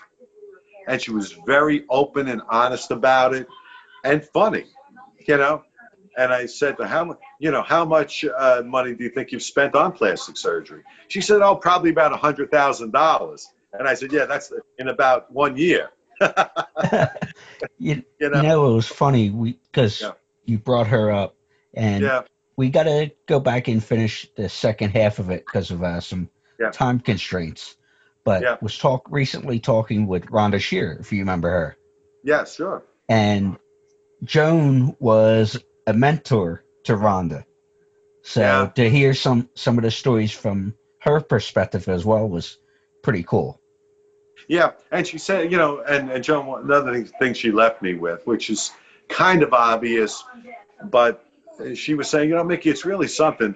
and 0.87 1.03
she 1.03 1.11
was 1.11 1.33
very 1.33 1.85
open 1.90 2.29
and 2.29 2.42
honest 2.48 2.92
about 2.92 3.35
it, 3.35 3.48
and 4.05 4.25
funny, 4.25 4.67
you 5.27 5.37
know. 5.37 5.62
And 6.17 6.33
I 6.33 6.47
said 6.47 6.77
to 6.77 6.87
how 6.87 7.05
much, 7.05 7.19
you 7.40 7.51
know, 7.51 7.62
how 7.62 7.85
much 7.85 8.25
uh, 8.25 8.62
money 8.64 8.95
do 8.95 9.03
you 9.03 9.11
think 9.11 9.33
you've 9.33 9.43
spent 9.43 9.75
on 9.75 9.90
plastic 9.90 10.37
surgery? 10.37 10.83
She 11.09 11.21
said, 11.21 11.43
"Oh, 11.43 11.57
probably 11.57 11.90
about 11.90 12.12
a 12.12 12.17
hundred 12.17 12.53
thousand 12.53 12.93
dollars." 12.93 13.49
And 13.73 13.88
I 13.88 13.95
said, 13.95 14.12
"Yeah, 14.12 14.27
that's 14.27 14.53
in 14.79 14.88
about 14.88 15.33
one 15.33 15.57
year." 15.57 15.90
You, 17.79 18.03
You 18.21 18.31
know? 18.31 18.37
you 18.37 18.43
know, 18.43 18.71
it 18.71 18.75
was 18.75 18.87
funny 18.87 19.29
because 19.73 20.01
Yeah. 20.01 20.12
you 20.45 20.59
brought 20.59 20.87
her 20.87 21.11
up, 21.11 21.37
and 21.75 22.03
Yeah. 22.03 22.23
we 22.57 22.71
got 22.71 22.85
to 22.85 23.11
go 23.27 23.40
back 23.40 23.69
and 23.69 23.83
finish 23.83 24.29
the 24.37 24.49
second 24.49 24.90
half 24.90 25.19
of 25.19 25.31
it 25.31 25.45
because 25.45 25.71
of 25.71 25.83
uh, 25.83 26.01
some 26.01 26.31
Yeah. 26.59 26.71
time 26.71 27.01
constraints. 27.01 27.77
But 28.25 28.62
was 28.62 28.79
talk 28.79 29.07
recently 29.11 29.59
talking 29.61 30.07
with 30.07 30.27
Rhonda 30.27 30.61
Shear, 30.61 30.97
if 31.01 31.12
you 31.12 31.19
remember 31.21 31.51
her, 31.51 31.77
Yeah, 32.23 32.45
sure. 32.45 32.85
and 33.09 33.59
Joan 34.24 34.96
was 34.98 35.62
a 35.87 35.92
mentor 35.92 36.64
to 36.84 36.94
Rhonda. 36.94 37.44
So 38.22 38.40
Yeah. 38.40 38.70
to 38.74 38.88
hear 38.88 39.14
some 39.14 39.48
some 39.54 39.76
of 39.78 39.84
the 39.84 39.90
stories 39.90 40.32
from 40.32 40.74
her 41.00 41.20
perspective 41.20 41.88
as 41.88 42.04
well 42.04 42.28
was 42.28 42.58
pretty 43.02 43.22
cool. 43.22 43.60
Yeah, 44.48 44.72
and 44.90 45.06
she 45.06 45.18
said, 45.18 45.50
you 45.52 45.58
know, 45.58 45.80
and, 45.80 46.10
and 46.10 46.22
Joan, 46.24 46.64
another 46.64 46.92
thing, 46.92 47.04
thing 47.18 47.34
she 47.34 47.50
left 47.50 47.80
me 47.82 47.94
with, 47.94 48.26
which 48.26 48.50
is 48.50 48.72
kind 49.08 49.42
of 49.42 49.52
obvious, 49.52 50.22
but 50.82 51.24
she 51.74 51.94
was 51.94 52.08
saying, 52.08 52.28
you 52.28 52.34
know, 52.34 52.44
Mickey, 52.44 52.70
it's 52.70 52.84
really 52.84 53.08
something. 53.08 53.54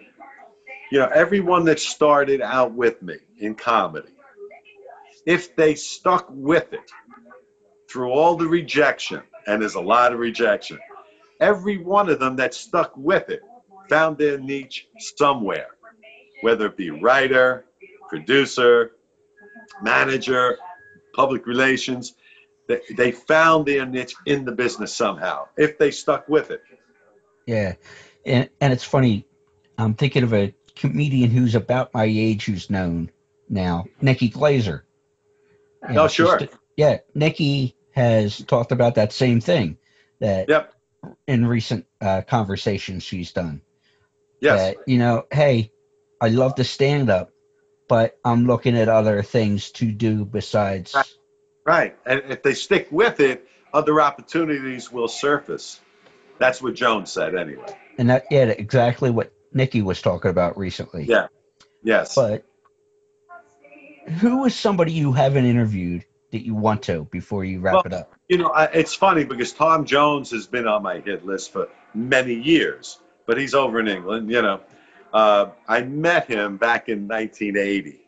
You 0.91 1.01
know, 1.01 1.07
everyone 1.07 1.65
that 1.67 1.79
started 1.81 2.41
out 2.41 2.73
with 2.73 3.03
me 3.03 3.17
in 3.39 3.55
comedy, 3.55 4.09
if 5.27 5.55
they 5.57 5.75
stuck 5.75 6.27
with 6.31 6.73
it 6.73 6.91
through 7.91 8.11
all 8.11 8.37
the 8.37 8.47
rejection, 8.47 9.23
and 9.49 9.61
there's 9.63 9.75
a 9.75 9.81
lot 9.81 10.13
of 10.13 10.19
rejection, 10.19 10.79
every 11.41 11.79
one 11.79 12.09
of 12.09 12.21
them 12.21 12.37
that 12.37 12.55
stuck 12.55 12.93
with 12.97 13.31
it 13.31 13.41
found 13.89 14.19
their 14.19 14.39
niche 14.39 14.87
somewhere, 14.99 15.69
whether 16.43 16.67
it 16.67 16.77
be 16.77 16.91
writer, 16.91 17.65
producer, 18.09 18.93
manager, 19.83 20.59
public 21.15 21.47
relations. 21.47 22.15
They, 22.69 22.81
they 22.97 23.13
found 23.13 23.65
their 23.67 23.87
niche 23.87 24.15
in 24.27 24.45
the 24.45 24.53
business 24.53 24.95
somehow 24.95 25.49
if 25.57 25.79
they 25.79 25.91
stuck 25.91 26.29
with 26.29 26.51
it. 26.51 26.63
Yeah, 27.47 27.75
and 28.27 28.51
and 28.61 28.73
it's 28.75 28.85
funny. 28.85 29.27
I'm 29.79 29.95
thinking 29.95 30.23
of 30.23 30.35
a 30.35 30.55
comedian 30.77 31.31
who's 31.31 31.55
about 31.55 31.95
my 31.95 32.05
age 32.05 32.45
who's 32.45 32.69
known 32.69 33.11
now, 33.49 33.87
Nikki 34.03 34.29
Glazer. 34.29 34.83
You 35.89 35.95
know, 35.95 36.05
Oh, 36.05 36.09
sure. 36.09 36.39
she's- 36.39 36.55
Yeah, 36.77 36.99
Nikki 37.15 37.75
has 37.99 38.39
talked 38.39 38.71
about 38.71 38.95
that 38.95 39.13
same 39.13 39.41
thing 39.41 39.77
that 40.21 40.49
Yep. 40.49 40.73
in 41.27 41.45
recent 41.45 41.87
uh, 42.01 42.23
conversations 42.23 43.03
she's 43.03 43.33
done. 43.33 43.61
Yes. 44.41 44.61
That 44.61 44.77
you 44.87 44.99
know, 44.99 45.25
hey, 45.33 45.73
I 46.21 46.29
love 46.29 46.55
to 46.57 46.65
stand 46.65 47.11
up, 47.11 47.33
but 47.89 48.17
I'm 48.25 48.47
looking 48.47 48.77
at 48.79 48.89
other 48.89 49.23
things 49.23 49.73
to 49.73 49.91
do 49.91 50.25
besides. 50.25 50.95
Right. 51.67 51.97
And 52.07 52.23
if 52.29 52.43
they 52.43 52.55
stick 52.55 52.89
with 52.91 53.19
it, 53.19 53.47
other 53.75 54.01
opportunities 54.01 54.93
will 54.93 55.09
surface. 55.09 55.81
That's 56.39 56.63
what 56.63 56.75
Jones 56.75 57.11
said 57.11 57.35
anyway. 57.35 57.77
And 57.99 58.11
that 58.11 58.27
yeah, 58.31 58.45
exactly 58.45 59.11
what 59.11 59.33
Nikki 59.53 59.83
was 59.83 60.01
talking 60.01 60.31
about 60.31 60.57
recently. 60.57 61.05
Yeah. 61.05 61.27
Yes. 61.83 62.15
But 62.15 62.45
who 64.21 64.45
is 64.45 64.55
somebody 64.55 64.93
you 64.93 65.13
haven't 65.13 65.47
interviewed 65.47 66.05
that 66.31 66.45
you 66.45 66.55
want 66.55 66.83
to 66.85 67.05
before 67.11 67.45
you 67.45 67.61
wrap 67.61 67.75
Well, 67.75 67.83
it 67.87 67.93
up? 67.93 68.15
You 68.29 68.39
know, 68.39 68.49
I, 68.49 68.65
it's 68.67 68.95
funny 68.95 69.25
because 69.25 69.53
Tom 69.53 69.85
Jones 69.85 70.31
has 70.33 70.47
been 70.47 70.67
on 70.67 70.83
my 70.83 71.01
hit 71.01 71.25
list 71.25 71.53
for 71.53 71.69
many 71.95 72.35
years, 72.35 72.99
but 73.27 73.39
he's 73.39 73.55
over 73.55 73.81
in 73.81 73.89
England. 73.89 74.31
You 74.31 74.43
know, 74.43 74.61
uh, 75.13 75.51
I 75.67 75.83
met 75.83 76.27
him 76.27 76.57
back 76.59 76.89
in 76.89 77.09
1980 77.09 78.01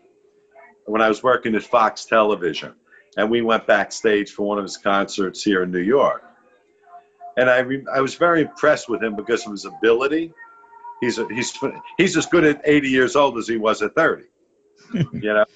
when 0.84 1.00
I 1.00 1.08
was 1.08 1.22
working 1.22 1.54
at 1.54 1.62
Fox 1.62 2.04
Television, 2.04 2.74
and 3.16 3.30
we 3.30 3.40
went 3.42 3.66
backstage 3.66 4.32
for 4.32 4.46
one 4.46 4.58
of 4.58 4.64
his 4.64 4.76
concerts 4.76 5.42
here 5.42 5.62
in 5.62 5.70
New 5.70 5.78
York. 5.80 6.22
And 7.36 7.48
I, 7.48 7.60
re- 7.60 7.86
I 7.92 8.00
was 8.00 8.16
very 8.16 8.42
impressed 8.42 8.88
with 8.88 9.02
him 9.02 9.16
because 9.16 9.46
of 9.46 9.52
his 9.52 9.64
ability. 9.64 10.34
He's 11.00 11.18
a, 11.18 11.26
he's 11.28 11.56
he's 11.96 12.16
as 12.16 12.26
good 12.26 12.44
at 12.44 12.60
80 12.64 12.88
years 12.90 13.16
old 13.16 13.38
as 13.38 13.48
he 13.48 13.56
was 13.56 13.80
at 13.80 13.94
30. 13.94 14.24
you 14.92 15.08
know. 15.22 15.46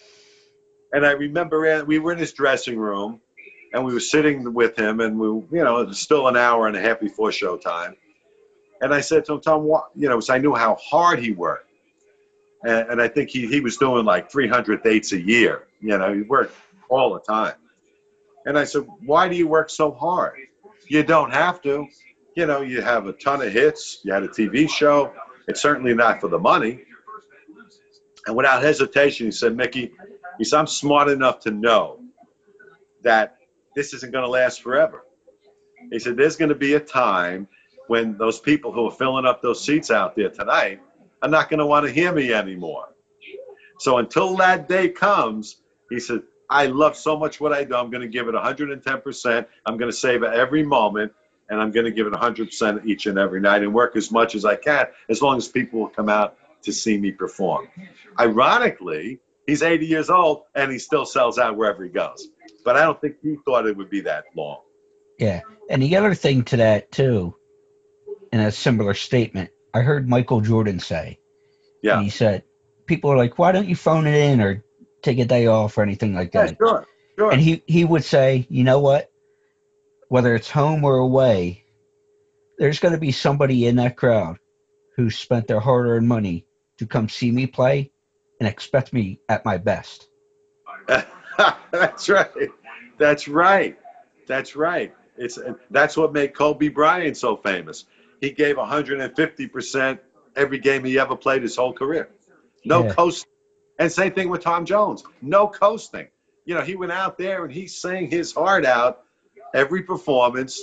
And 0.94 1.06
I 1.06 1.12
remember 1.12 1.84
we 1.86 2.00
were 2.00 2.12
in 2.14 2.18
his 2.18 2.34
dressing 2.34 2.78
room, 2.78 3.20
and 3.74 3.84
we 3.84 3.94
were 3.94 4.00
sitting 4.00 4.54
with 4.54 4.78
him, 4.78 5.00
and 5.00 5.20
we, 5.20 5.28
you 5.28 5.64
know, 5.64 5.80
it 5.80 5.88
was 5.88 6.00
still 6.00 6.28
an 6.28 6.38
hour 6.38 6.68
and 6.68 6.76
a 6.76 6.82
half 6.82 7.00
before 7.00 7.30
showtime. 7.30 7.96
And 8.80 8.94
I 8.94 9.02
said 9.02 9.26
to 9.26 9.34
him, 9.34 9.42
Tom, 9.42 9.64
what, 9.64 9.90
you 9.96 10.08
know, 10.08 10.16
'cause 10.16 10.30
I 10.30 10.38
knew 10.38 10.54
how 10.54 10.76
hard 10.76 11.20
he 11.20 11.32
worked, 11.32 11.70
and, 12.64 12.90
and 12.92 13.02
I 13.02 13.08
think 13.08 13.30
he 13.30 13.48
he 13.48 13.60
was 13.60 13.78
doing 13.78 14.06
like 14.06 14.32
300 14.32 14.82
dates 14.84 15.12
a 15.12 15.20
year. 15.20 15.68
You 15.80 15.98
know, 15.98 16.14
he 16.14 16.22
worked 16.22 16.54
all 16.90 17.14
the 17.14 17.20
time. 17.20 17.54
And 18.46 18.58
I 18.58 18.64
said, 18.64 18.86
why 19.06 19.28
do 19.28 19.36
you 19.36 19.48
work 19.48 19.70
so 19.70 19.92
hard? 19.92 20.38
You 20.88 21.04
don't 21.04 21.32
have 21.32 21.62
to. 21.62 21.88
You 22.36 22.46
know, 22.46 22.62
you 22.62 22.82
have 22.82 23.06
a 23.06 23.14
ton 23.14 23.42
of 23.42 23.52
hits. 23.52 24.00
You 24.04 24.12
had 24.14 24.24
a 24.24 24.28
TV 24.28 24.68
show. 24.70 25.12
It's 25.48 25.62
certainly 25.62 25.94
not 25.94 26.20
for 26.20 26.28
the 26.28 26.38
money. 26.38 26.82
And 28.26 28.36
without 28.36 28.62
hesitation, 28.62 29.26
he 29.26 29.32
said, 29.32 29.56
Mickey, 29.56 29.92
he 30.38 30.44
said, 30.44 30.58
I'm 30.58 30.66
smart 30.66 31.08
enough 31.08 31.40
to 31.40 31.50
know 31.50 32.00
that 33.02 33.36
this 33.74 33.94
isn't 33.94 34.12
going 34.12 34.24
to 34.24 34.30
last 34.30 34.62
forever. 34.62 35.04
He 35.90 35.98
said, 35.98 36.16
there's 36.16 36.36
going 36.36 36.48
to 36.48 36.54
be 36.54 36.74
a 36.74 36.80
time 36.80 37.48
when 37.88 38.16
those 38.16 38.40
people 38.40 38.72
who 38.72 38.86
are 38.86 38.90
filling 38.90 39.26
up 39.26 39.42
those 39.42 39.62
seats 39.62 39.90
out 39.90 40.16
there 40.16 40.30
tonight 40.30 40.80
are 41.22 41.28
not 41.28 41.50
going 41.50 41.58
to 41.58 41.66
want 41.66 41.86
to 41.86 41.92
hear 41.92 42.12
me 42.12 42.32
anymore. 42.32 42.88
So 43.78 43.98
until 43.98 44.36
that 44.36 44.68
day 44.68 44.88
comes, 44.88 45.56
he 45.90 46.00
said, 46.00 46.22
I 46.48 46.66
love 46.66 46.96
so 46.96 47.18
much 47.18 47.40
what 47.40 47.52
I 47.52 47.64
do. 47.64 47.74
I'm 47.74 47.90
going 47.90 48.02
to 48.02 48.08
give 48.08 48.28
it 48.28 48.34
110%. 48.34 49.46
I'm 49.66 49.76
going 49.76 49.90
to 49.90 49.96
save 49.96 50.22
every 50.22 50.62
moment, 50.62 51.12
and 51.48 51.60
I'm 51.60 51.72
going 51.72 51.84
to 51.84 51.90
give 51.90 52.06
it 52.06 52.12
100% 52.12 52.86
each 52.86 53.06
and 53.06 53.18
every 53.18 53.40
night 53.40 53.62
and 53.62 53.74
work 53.74 53.96
as 53.96 54.10
much 54.10 54.34
as 54.34 54.44
I 54.44 54.56
can, 54.56 54.86
as 55.08 55.20
long 55.20 55.36
as 55.36 55.48
people 55.48 55.80
will 55.80 55.88
come 55.88 56.08
out 56.08 56.36
to 56.62 56.72
see 56.72 56.96
me 56.96 57.10
perform. 57.12 57.68
Ironically, 58.18 59.20
he's 59.46 59.62
80 59.62 59.86
years 59.86 60.10
old 60.10 60.42
and 60.54 60.70
he 60.70 60.78
still 60.78 61.06
sells 61.06 61.38
out 61.38 61.56
wherever 61.56 61.84
he 61.84 61.90
goes. 61.90 62.28
But 62.64 62.76
I 62.76 62.82
don't 62.82 63.00
think 63.00 63.16
he 63.22 63.36
thought 63.44 63.66
it 63.66 63.76
would 63.76 63.90
be 63.90 64.00
that 64.02 64.24
long. 64.36 64.60
Yeah. 65.18 65.40
And 65.70 65.82
the 65.82 65.96
other 65.96 66.14
thing 66.14 66.44
to 66.44 66.56
that 66.58 66.90
too, 66.90 67.34
in 68.32 68.40
a 68.40 68.50
similar 68.50 68.94
statement, 68.94 69.50
I 69.72 69.80
heard 69.80 70.08
Michael 70.08 70.40
Jordan 70.40 70.80
say. 70.80 71.18
Yeah. 71.82 72.00
He 72.00 72.10
said, 72.10 72.42
people 72.86 73.10
are 73.10 73.16
like, 73.16 73.38
why 73.38 73.52
don't 73.52 73.68
you 73.68 73.76
phone 73.76 74.06
it 74.06 74.14
in 74.14 74.40
or 74.40 74.64
take 75.02 75.18
a 75.18 75.24
day 75.24 75.46
off 75.46 75.76
or 75.78 75.82
anything 75.82 76.14
like 76.14 76.32
Yeah, 76.34 76.46
that? 76.46 76.56
sure, 76.58 76.86
sure. 77.18 77.32
And 77.32 77.40
he, 77.40 77.62
he 77.66 77.84
would 77.84 78.04
say, 78.04 78.46
you 78.48 78.64
know 78.64 78.80
what? 78.80 79.10
Whether 80.08 80.34
it's 80.34 80.50
home 80.50 80.84
or 80.84 80.96
away, 80.96 81.64
there's 82.58 82.78
going 82.78 82.94
to 82.94 83.00
be 83.00 83.12
somebody 83.12 83.66
in 83.66 83.76
that 83.76 83.96
crowd 83.96 84.38
who 84.96 85.10
spent 85.10 85.46
their 85.46 85.60
hard 85.60 85.86
earned 85.86 86.08
money 86.08 86.46
to 86.78 86.86
come 86.86 87.08
see 87.08 87.30
me 87.30 87.46
play 87.46 87.90
and 88.40 88.48
expect 88.48 88.92
me 88.92 89.20
at 89.28 89.44
my 89.44 89.58
best. 89.58 90.08
that's 91.70 92.08
right. 92.08 92.30
That's 92.98 93.28
right. 93.28 93.78
That's 94.26 94.56
right. 94.56 94.94
It's 95.16 95.38
that's 95.70 95.96
what 95.96 96.12
made 96.12 96.34
Kobe 96.34 96.68
Bryant 96.68 97.16
so 97.16 97.36
famous. 97.36 97.84
He 98.20 98.30
gave 98.30 98.56
150% 98.56 99.98
every 100.36 100.58
game 100.58 100.84
he 100.84 100.98
ever 100.98 101.16
played 101.16 101.42
his 101.42 101.56
whole 101.56 101.72
career. 101.72 102.08
no 102.64 102.84
Yeah. 102.84 102.94
coasting. 102.94 103.30
And 103.78 103.90
same 103.90 104.12
thing 104.12 104.28
with 104.28 104.42
Tom 104.42 104.64
Jones, 104.64 105.04
no 105.20 105.48
coasting. 105.48 106.08
You 106.44 106.54
know, 106.54 106.62
he 106.62 106.76
went 106.76 106.92
out 106.92 107.18
there 107.18 107.44
and 107.44 107.52
he 107.52 107.66
sang 107.66 108.08
his 108.10 108.32
heart 108.32 108.64
out 108.64 109.02
every 109.52 109.82
performance 109.82 110.60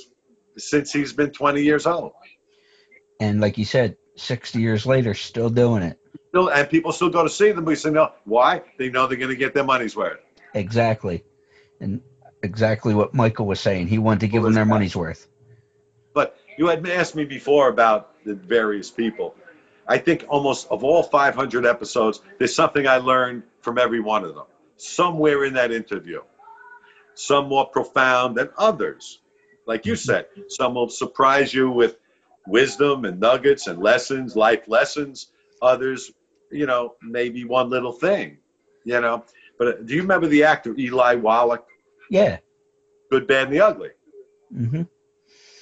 since 0.58 0.92
he's 0.92 1.14
been 1.14 1.32
20 1.32 1.62
years 1.62 1.86
old. 1.86 2.14
And 3.20 3.42
like 3.42 3.58
you 3.58 3.66
said, 3.66 3.98
60 4.16 4.60
years 4.60 4.86
later, 4.86 5.14
still 5.14 5.50
doing 5.50 5.84
it. 5.84 6.00
Still, 6.30 6.50
and 6.50 6.70
people 6.70 6.92
still 6.92 7.10
go 7.10 7.24
to 7.24 7.30
see 7.30 7.52
them. 7.52 7.66
We 7.66 7.76
say, 7.76 7.90
no, 7.90 8.14
why? 8.24 8.64
They 8.78 8.90
know 8.90 9.08
they're 9.08 9.18
going 9.18 9.32
to 9.32 9.36
get 9.36 9.54
their 9.54 9.64
money's 9.64 9.96
worth. 9.96 10.20
Exactly. 10.54 11.24
And 11.80 12.02
exactly 12.42 12.94
what 12.94 13.14
Michael 13.14 13.46
was 13.46 13.60
saying. 13.60 13.88
He 13.88 13.98
wanted 13.98 14.22
to 14.22 14.28
give 14.28 14.44
them 14.44 14.54
their 14.54 14.66
money's 14.66 14.96
worth. 14.96 15.28
But 16.14 16.38
you 16.58 16.68
had 16.68 16.88
asked 16.88 17.16
me 17.16 17.26
before 17.26 17.70
about 17.70 18.24
the 18.24 18.36
various 18.36 18.90
people. 18.90 19.36
I 19.88 19.98
think 19.98 20.26
almost 20.30 20.68
of 20.70 20.84
all 20.84 21.04
500 21.04 21.66
episodes, 21.66 22.22
there's 22.38 22.56
something 22.56 22.88
I 22.88 22.98
learned 22.98 23.44
from 23.62 23.78
every 23.78 24.00
one 24.00 24.24
of 24.24 24.36
them, 24.36 24.46
somewhere 24.78 25.44
in 25.44 25.56
that 25.56 25.72
interview. 25.72 26.22
Some 27.14 27.50
more 27.50 27.66
profound 27.66 28.38
than 28.38 28.50
others. 28.58 29.20
Like 29.66 29.86
you 29.86 29.94
mm-hmm. 29.94 30.00
said, 30.00 30.28
some 30.48 30.76
will 30.76 30.90
surprise 30.90 31.54
you 31.54 31.70
with 31.70 31.98
wisdom 32.48 33.06
and 33.06 33.20
nuggets 33.20 33.68
and 33.68 33.80
lessons, 33.80 34.36
life 34.36 34.68
lessons. 34.68 35.28
Others, 35.62 36.12
you 36.52 36.66
know, 36.66 36.96
maybe 37.02 37.46
one 37.46 37.70
little 37.70 37.92
thing, 37.92 38.38
you 38.84 39.00
know. 39.00 39.24
But 39.60 39.68
uh, 39.68 39.72
do 39.86 39.94
you 39.94 40.02
remember 40.02 40.28
the 40.28 40.44
actor 40.44 40.76
Eli 40.78 41.16
Wallach, 41.16 41.66
Yeah. 42.10 42.38
Good, 43.12 43.28
Bad, 43.28 43.48
and 43.48 43.54
the 43.56 43.62
Ugly? 43.62 43.90
hmm 44.52 44.82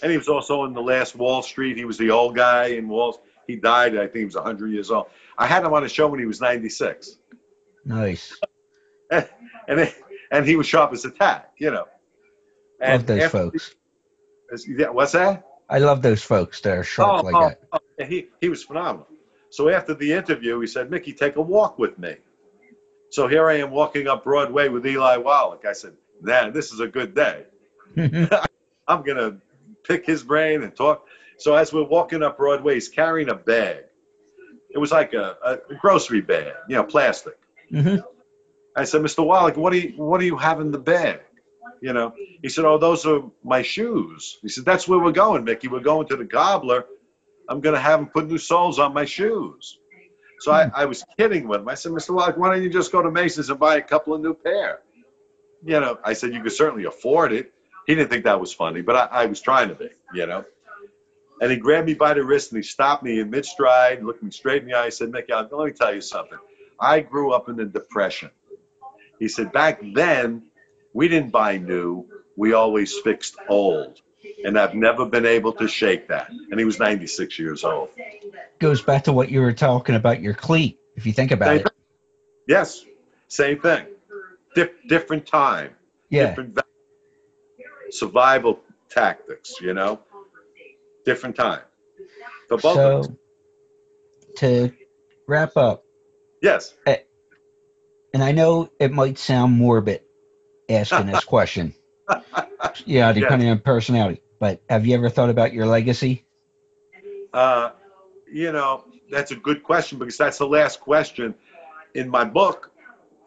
And 0.02 0.12
he 0.12 0.18
was 0.18 0.28
also 0.30 0.64
in 0.66 0.74
the 0.74 0.82
last 0.82 1.16
Wall 1.16 1.42
Street. 1.42 1.78
He 1.78 1.86
was 1.86 1.98
the 1.98 2.12
old 2.12 2.36
guy 2.36 2.68
in 2.68 2.88
Wall. 2.88 3.22
He 3.48 3.56
died. 3.56 3.96
I 3.98 4.02
think 4.04 4.16
he 4.18 4.26
was 4.26 4.36
100 4.36 4.72
years 4.72 4.92
old. 4.92 5.08
I 5.38 5.48
had 5.48 5.64
him 5.66 5.74
on 5.74 5.84
a 5.84 5.90
show 5.90 6.08
when 6.08 6.20
he 6.20 6.26
was 6.26 6.40
96, 6.42 7.18
Nice. 7.86 8.40
and 9.12 9.28
and, 9.68 9.94
and 10.32 10.46
he 10.46 10.56
was 10.56 10.68
sharp 10.68 10.94
as 10.94 11.06
a 11.06 11.12
tack, 11.12 11.52
you 11.58 11.72
know. 11.72 11.86
Love 12.82 13.06
those 13.06 13.24
after- 13.24 13.38
folks. 13.38 13.76
Yeah, 14.68 14.90
what's 14.90 15.12
that? 15.14 15.46
I 15.70 15.78
love 15.78 16.02
those 16.02 16.24
folks 16.24 16.62
They're 16.62 16.84
sharp 16.84 17.24
like 17.24 17.34
that. 17.34 17.60
oh, 17.72 17.80
yeah, 18.00 18.06
he 18.08 18.28
he 18.42 18.50
was 18.50 18.64
phenomenal. 18.64 19.08
So 19.52 19.70
after 19.70 19.94
the 19.94 20.14
interview, 20.14 20.60
he 20.60 20.68
said, 20.68 20.92
"Mickey, 20.92 21.14
take 21.14 21.36
a 21.36 21.42
walk 21.42 21.80
with 21.80 21.98
me." 21.98 22.16
So 23.12 23.28
here 23.28 23.50
I 23.50 23.56
am 23.56 23.72
walking 23.72 24.08
up 24.08 24.24
Broadway 24.24 24.70
with 24.70 24.86
Eli 24.86 25.18
Wallach. 25.18 25.66
I 25.66 25.74
said, 25.74 25.94
"Man, 26.22 26.54
this 26.54 26.72
is 26.72 26.80
a 26.80 26.88
good 26.88 27.16
day." 27.16 27.46
I'm 28.88 29.04
gonna 29.04 29.38
pick 29.84 30.06
his 30.06 30.24
brain 30.24 30.64
and 30.64 30.76
talk. 30.76 31.06
So 31.38 31.56
as 31.56 31.72
we're 31.72 31.84
walking 31.84 32.22
up 32.24 32.38
Broadway, 32.38 32.76
he's 32.76 32.90
carrying 32.90 33.30
a 33.30 33.36
bag. 33.36 33.86
It 34.72 34.78
was 34.78 34.92
like 34.92 35.14
a, 35.14 35.38
a 35.44 35.76
grocery 35.76 36.22
bag, 36.22 36.54
you 36.68 36.76
know, 36.76 36.84
plastic. 36.84 37.38
hmm 37.72 37.98
I 38.76 38.84
said, 38.86 39.02
Mr. 39.02 39.26
Wallach, 39.26 39.58
what 39.58 39.74
do 39.74 39.80
you 39.80 39.90
what 39.98 40.20
do 40.20 40.26
you 40.26 40.38
have 40.38 40.62
in 40.62 40.72
the 40.72 40.80
bag? 40.80 41.22
You 41.82 41.94
know, 41.94 42.14
he 42.42 42.50
said, 42.50 42.66
Oh, 42.66 42.78
those 42.78 43.06
are 43.06 43.24
my 43.44 43.62
shoes. 43.62 44.38
He 44.42 44.50
said, 44.50 44.64
That's 44.66 44.88
where 44.88 45.00
we're 45.00 45.12
going, 45.12 45.44
Mickey. 45.44 45.68
We're 45.68 45.80
going 45.80 46.08
to 46.10 46.16
the 46.16 46.26
cobbler. 46.26 46.86
I'm 47.50 47.62
gonna 47.62 47.80
have 47.80 48.00
him 48.00 48.08
put 48.08 48.28
new 48.28 48.38
soles 48.38 48.80
on 48.80 48.94
my 48.94 49.06
shoes. 49.06 49.80
So 50.40 50.54
I, 50.54 50.72
I 50.74 50.86
was 50.86 51.04
kidding 51.18 51.48
with 51.48 51.60
him. 51.60 51.68
I 51.68 51.74
said, 51.74 51.92
Mr. 51.92 52.12
Wallach, 52.12 52.38
why 52.38 52.54
don't 52.54 52.64
you 52.64 52.70
just 52.70 52.94
go 52.94 53.02
to 53.02 53.12
Macy's 53.12 53.50
and 53.50 53.60
buy 53.60 53.76
a 53.76 53.82
couple 53.82 54.14
of 54.14 54.22
new 54.22 54.34
pair? 54.34 54.80
You 55.66 55.82
know, 55.82 55.98
I 56.06 56.14
said 56.14 56.34
you 56.34 56.42
could 56.42 56.54
certainly 56.54 56.86
afford 56.86 57.34
it. 57.34 57.52
He 57.88 57.96
didn't 57.96 58.10
think 58.10 58.24
that 58.24 58.40
was 58.40 58.54
funny, 58.54 58.82
but 58.82 58.96
I, 58.96 59.24
I 59.24 59.26
was 59.26 59.42
trying 59.42 59.68
to 59.68 59.76
be, 59.76 59.90
you 60.14 60.26
know. 60.26 60.46
And 61.42 61.52
he 61.52 61.58
grabbed 61.58 61.88
me 61.88 61.94
by 61.94 62.14
the 62.14 62.24
wrist 62.24 62.52
and 62.52 62.58
he 62.58 62.64
stopped 62.64 63.04
me 63.04 63.20
in 63.20 63.30
mid 63.30 63.46
stride, 63.46 64.04
looked 64.04 64.24
me 64.24 64.32
straight 64.32 64.62
in 64.62 64.70
the 64.70 64.76
eye. 64.76 64.86
He 64.86 64.92
said, 64.92 65.10
Mickey, 65.10 65.34
let 65.34 65.52
me 65.52 65.72
tell 65.72 65.94
you 65.94 66.02
something. 66.02 66.38
I 66.80 67.02
grew 67.02 67.34
up 67.34 67.50
in 67.50 67.58
the 67.58 67.66
Depression. 67.66 68.30
He 69.20 69.28
said, 69.28 69.52
back 69.52 69.82
then, 69.94 70.44
we 70.94 71.10
didn't 71.10 71.32
buy 71.32 71.58
new, 71.58 72.08
we 72.38 72.54
always 72.54 72.98
fixed 73.00 73.36
old. 73.50 74.02
And 74.46 74.58
I've 74.58 74.74
never 74.74 75.06
been 75.06 75.26
able 75.26 75.52
to 75.54 75.68
shake 75.68 76.08
that. 76.08 76.30
And 76.30 76.60
he 76.60 76.66
was 76.66 76.80
96 76.80 77.38
years 77.40 77.64
old. 77.64 77.90
Goes 78.60 78.82
back 78.82 79.04
to 79.06 79.14
what 79.14 79.30
you 79.30 79.42
were 79.42 79.54
talking 79.54 79.96
about 79.96 80.22
your 80.22 80.34
cleat, 80.34 80.80
if 80.96 81.06
you 81.06 81.14
think 81.14 81.32
about 81.32 81.48
Same- 81.48 81.60
it. 81.66 81.72
Yes, 82.48 82.86
same 83.28 83.60
thing. 83.60 83.86
Dif- 84.56 84.72
different 84.88 85.26
time, 85.28 85.76
Yeah. 86.10 86.28
different 86.28 86.56
va- 86.56 86.64
survival 87.92 88.60
tactics, 88.90 89.60
you 89.62 89.74
know, 89.74 90.00
different 91.06 91.36
time. 91.36 91.62
For 92.48 92.58
both 92.58 92.78
of 92.78 93.00
us. 93.02 93.08
So 93.08 93.16
to 94.38 94.72
wrap 95.28 95.56
up, 95.58 95.84
Yes. 96.42 96.74
Eh, 96.86 96.98
and 98.14 98.24
I 98.24 98.32
know 98.32 98.70
it 98.80 98.92
might 98.94 99.18
sound 99.18 99.54
morbid 99.58 100.02
asking 100.70 101.08
this 101.08 101.24
question. 101.26 101.76
Yeah, 102.86 103.12
depending 103.12 103.50
on 103.50 103.60
personality. 103.60 104.22
But 104.40 104.62
have 104.70 104.86
you 104.88 104.96
ever 104.96 105.10
thought 105.10 105.30
about 105.30 105.54
your 105.54 105.66
legacy? 105.66 106.26
Uh, 107.34 107.72
you 108.32 108.52
know, 108.52 108.86
that's 109.12 109.32
a 109.32 109.36
good 109.36 109.64
question 109.64 110.00
because 110.00 110.18
that's 110.18 110.38
the 110.38 110.48
last 110.48 110.80
question 110.80 111.36
in 111.94 112.10
my 112.10 112.24
book 112.24 112.72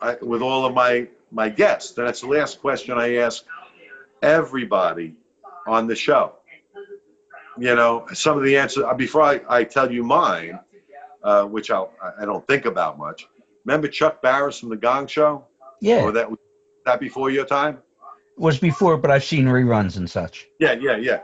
I, 0.00 0.16
with 0.20 0.42
all 0.42 0.64
of 0.64 0.74
my 0.74 1.08
my 1.30 1.48
guests. 1.48 1.96
And 1.96 2.06
that's 2.06 2.20
the 2.20 2.28
last 2.28 2.60
question 2.60 2.98
I 2.98 3.16
ask 3.16 3.44
everybody 4.22 5.14
on 5.66 5.86
the 5.86 5.96
show. 5.96 6.34
You 7.58 7.74
know, 7.74 8.06
some 8.14 8.38
of 8.38 8.44
the 8.44 8.56
answers 8.56 8.84
before 8.96 9.22
I, 9.22 9.40
I 9.48 9.64
tell 9.64 9.92
you 9.92 10.02
mine, 10.02 10.58
uh, 11.22 11.44
which 11.44 11.70
I'll, 11.70 11.92
I 12.18 12.24
don't 12.24 12.46
think 12.46 12.64
about 12.64 12.98
much. 12.98 13.26
Remember 13.64 13.88
Chuck 13.88 14.22
Barris 14.22 14.58
from 14.58 14.70
the 14.70 14.76
Gong 14.76 15.06
Show? 15.06 15.44
Yeah, 15.80 16.02
Or 16.02 16.12
that 16.12 16.28
that 16.86 17.00
before 17.00 17.30
your 17.30 17.44
time? 17.44 17.78
Was 18.42 18.58
before, 18.58 18.96
but 18.96 19.10
I've 19.10 19.22
seen 19.22 19.46
reruns 19.46 19.96
and 19.96 20.10
such. 20.10 20.48
Yeah, 20.58 20.72
yeah, 20.72 20.96
yeah. 20.96 21.20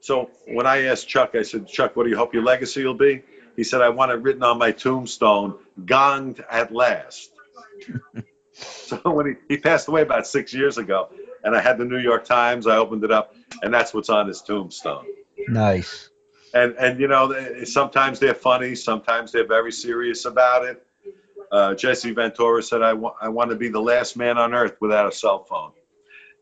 So 0.00 0.30
when 0.48 0.66
I 0.66 0.86
asked 0.86 1.08
Chuck, 1.08 1.36
I 1.36 1.42
said, 1.42 1.68
Chuck, 1.68 1.94
what 1.94 2.02
do 2.02 2.10
you 2.10 2.16
hope 2.16 2.34
your 2.34 2.42
legacy 2.42 2.84
will 2.84 2.94
be? 2.94 3.22
He 3.54 3.62
said, 3.62 3.80
I 3.80 3.90
want 3.90 4.10
it 4.10 4.16
written 4.16 4.42
on 4.42 4.58
my 4.58 4.72
tombstone, 4.72 5.58
gonged 5.84 6.42
at 6.50 6.74
last. 6.74 7.30
so 8.52 8.98
when 9.04 9.26
he, 9.26 9.54
he 9.54 9.56
passed 9.58 9.86
away 9.86 10.02
about 10.02 10.26
six 10.26 10.52
years 10.52 10.78
ago, 10.78 11.10
and 11.44 11.54
I 11.54 11.60
had 11.60 11.78
the 11.78 11.84
New 11.84 11.98
York 11.98 12.24
Times, 12.24 12.66
I 12.66 12.76
opened 12.76 13.04
it 13.04 13.12
up, 13.12 13.36
and 13.62 13.72
that's 13.72 13.94
what's 13.94 14.10
on 14.10 14.26
his 14.26 14.42
tombstone. 14.42 15.06
Nice. 15.46 16.10
And 16.54 16.74
and 16.76 17.00
you 17.00 17.08
know, 17.08 17.64
sometimes 17.64 18.18
they're 18.18 18.34
funny, 18.34 18.74
sometimes 18.74 19.32
they're 19.32 19.46
very 19.46 19.72
serious 19.72 20.24
about 20.24 20.64
it. 20.64 20.86
Uh, 21.50 21.74
Jesse 21.74 22.12
Ventura 22.12 22.62
said, 22.62 22.82
I 22.82 22.92
want 22.94 23.16
I 23.20 23.28
want 23.28 23.50
to 23.50 23.56
be 23.56 23.68
the 23.68 23.80
last 23.80 24.16
man 24.16 24.38
on 24.38 24.52
earth 24.54 24.76
without 24.80 25.06
a 25.06 25.12
cell 25.12 25.44
phone. 25.44 25.72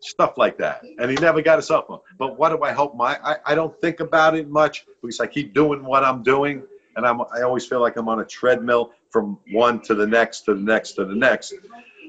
Stuff 0.00 0.38
like 0.38 0.56
that. 0.58 0.82
And 0.98 1.10
he 1.10 1.16
never 1.16 1.42
got 1.42 1.58
a 1.58 1.62
cell 1.62 1.84
phone. 1.86 2.00
But 2.18 2.38
what 2.38 2.50
do 2.50 2.62
I 2.62 2.72
help 2.72 2.96
my 2.96 3.18
I, 3.22 3.36
I 3.44 3.54
don't 3.54 3.78
think 3.80 4.00
about 4.00 4.34
it 4.34 4.48
much 4.48 4.86
because 5.02 5.20
I 5.20 5.26
keep 5.26 5.52
doing 5.52 5.84
what 5.84 6.04
I'm 6.04 6.22
doing 6.22 6.62
and 6.96 7.06
I'm 7.06 7.20
I 7.20 7.42
always 7.42 7.66
feel 7.66 7.80
like 7.80 7.96
I'm 7.96 8.08
on 8.08 8.20
a 8.20 8.24
treadmill 8.24 8.92
from 9.10 9.38
one 9.50 9.80
to 9.82 9.94
the 9.94 10.06
next 10.06 10.42
to 10.42 10.54
the 10.54 10.60
next 10.60 10.92
to 10.92 11.04
the 11.04 11.14
next. 11.14 11.54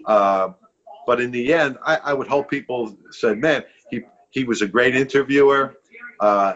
Uh, 0.06 0.50
but 1.06 1.20
in 1.20 1.32
the 1.32 1.54
end, 1.54 1.78
I, 1.86 1.98
I 1.98 2.14
would 2.14 2.28
hope 2.28 2.50
people 2.50 2.96
said, 3.12 3.38
man, 3.38 3.64
he 3.90 4.04
he 4.30 4.44
was 4.44 4.62
a 4.62 4.68
great 4.68 4.96
interviewer. 4.96 5.76
Uh, 6.20 6.54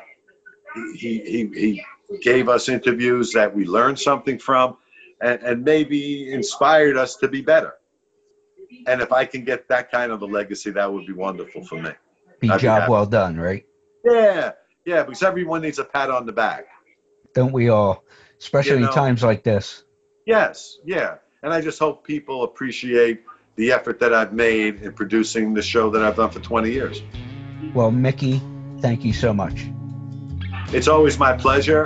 he, 0.95 1.19
he, 1.19 1.49
he 1.53 2.19
gave 2.21 2.49
us 2.49 2.69
interviews 2.69 3.31
that 3.33 3.53
we 3.55 3.65
learned 3.65 3.99
something 3.99 4.37
from 4.37 4.77
and, 5.21 5.41
and 5.41 5.63
maybe 5.63 6.31
inspired 6.31 6.97
us 6.97 7.15
to 7.17 7.27
be 7.27 7.41
better. 7.41 7.75
And 8.87 9.01
if 9.01 9.11
I 9.11 9.25
can 9.25 9.43
get 9.43 9.67
that 9.69 9.91
kind 9.91 10.11
of 10.11 10.21
a 10.21 10.25
legacy, 10.25 10.71
that 10.71 10.91
would 10.91 11.05
be 11.05 11.13
wonderful 11.13 11.65
for 11.65 11.81
me. 11.81 11.91
Be 12.39 12.49
I'd 12.49 12.59
job 12.59 12.81
happy. 12.81 12.91
well 12.91 13.05
done, 13.05 13.37
right? 13.37 13.65
Yeah, 14.03 14.51
yeah, 14.85 15.03
because 15.03 15.23
everyone 15.23 15.61
needs 15.61 15.79
a 15.79 15.85
pat 15.85 16.09
on 16.09 16.25
the 16.25 16.31
back. 16.33 16.65
Don't 17.33 17.51
we 17.51 17.69
all? 17.69 18.03
Especially 18.39 18.73
You 18.75 18.79
know- 18.81 18.87
in 18.87 18.93
times 18.93 19.23
like 19.23 19.43
this. 19.43 19.83
Yes, 20.25 20.77
yeah. 20.85 21.15
And 21.43 21.53
I 21.53 21.61
just 21.61 21.77
hope 21.79 22.05
people 22.05 22.43
appreciate 22.43 23.23
the 23.55 23.71
effort 23.71 23.99
that 23.99 24.13
I've 24.13 24.33
made 24.33 24.81
in 24.81 24.93
producing 24.93 25.53
the 25.53 25.61
show 25.61 25.89
that 25.91 26.01
I've 26.01 26.15
done 26.15 26.29
for 26.31 26.39
20 26.39 26.71
years. 26.71 27.01
Well, 27.73 27.91
Mickey, 27.91 28.41
thank 28.79 29.05
you 29.05 29.13
so 29.13 29.33
much. 29.33 29.67
It's 30.73 30.87
always 30.87 31.19
my 31.19 31.33
pleasure. 31.33 31.85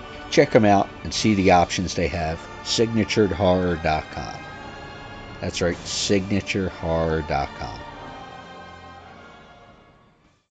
check 0.31 0.49
them 0.51 0.65
out 0.65 0.89
and 1.03 1.13
see 1.13 1.35
the 1.35 1.51
options 1.51 1.93
they 1.93 2.07
have. 2.07 2.39
Signaturedhorror.com. 2.63 4.41
That's 5.41 5.61
right, 5.61 5.77
signaturedhorror.com. 5.77 7.90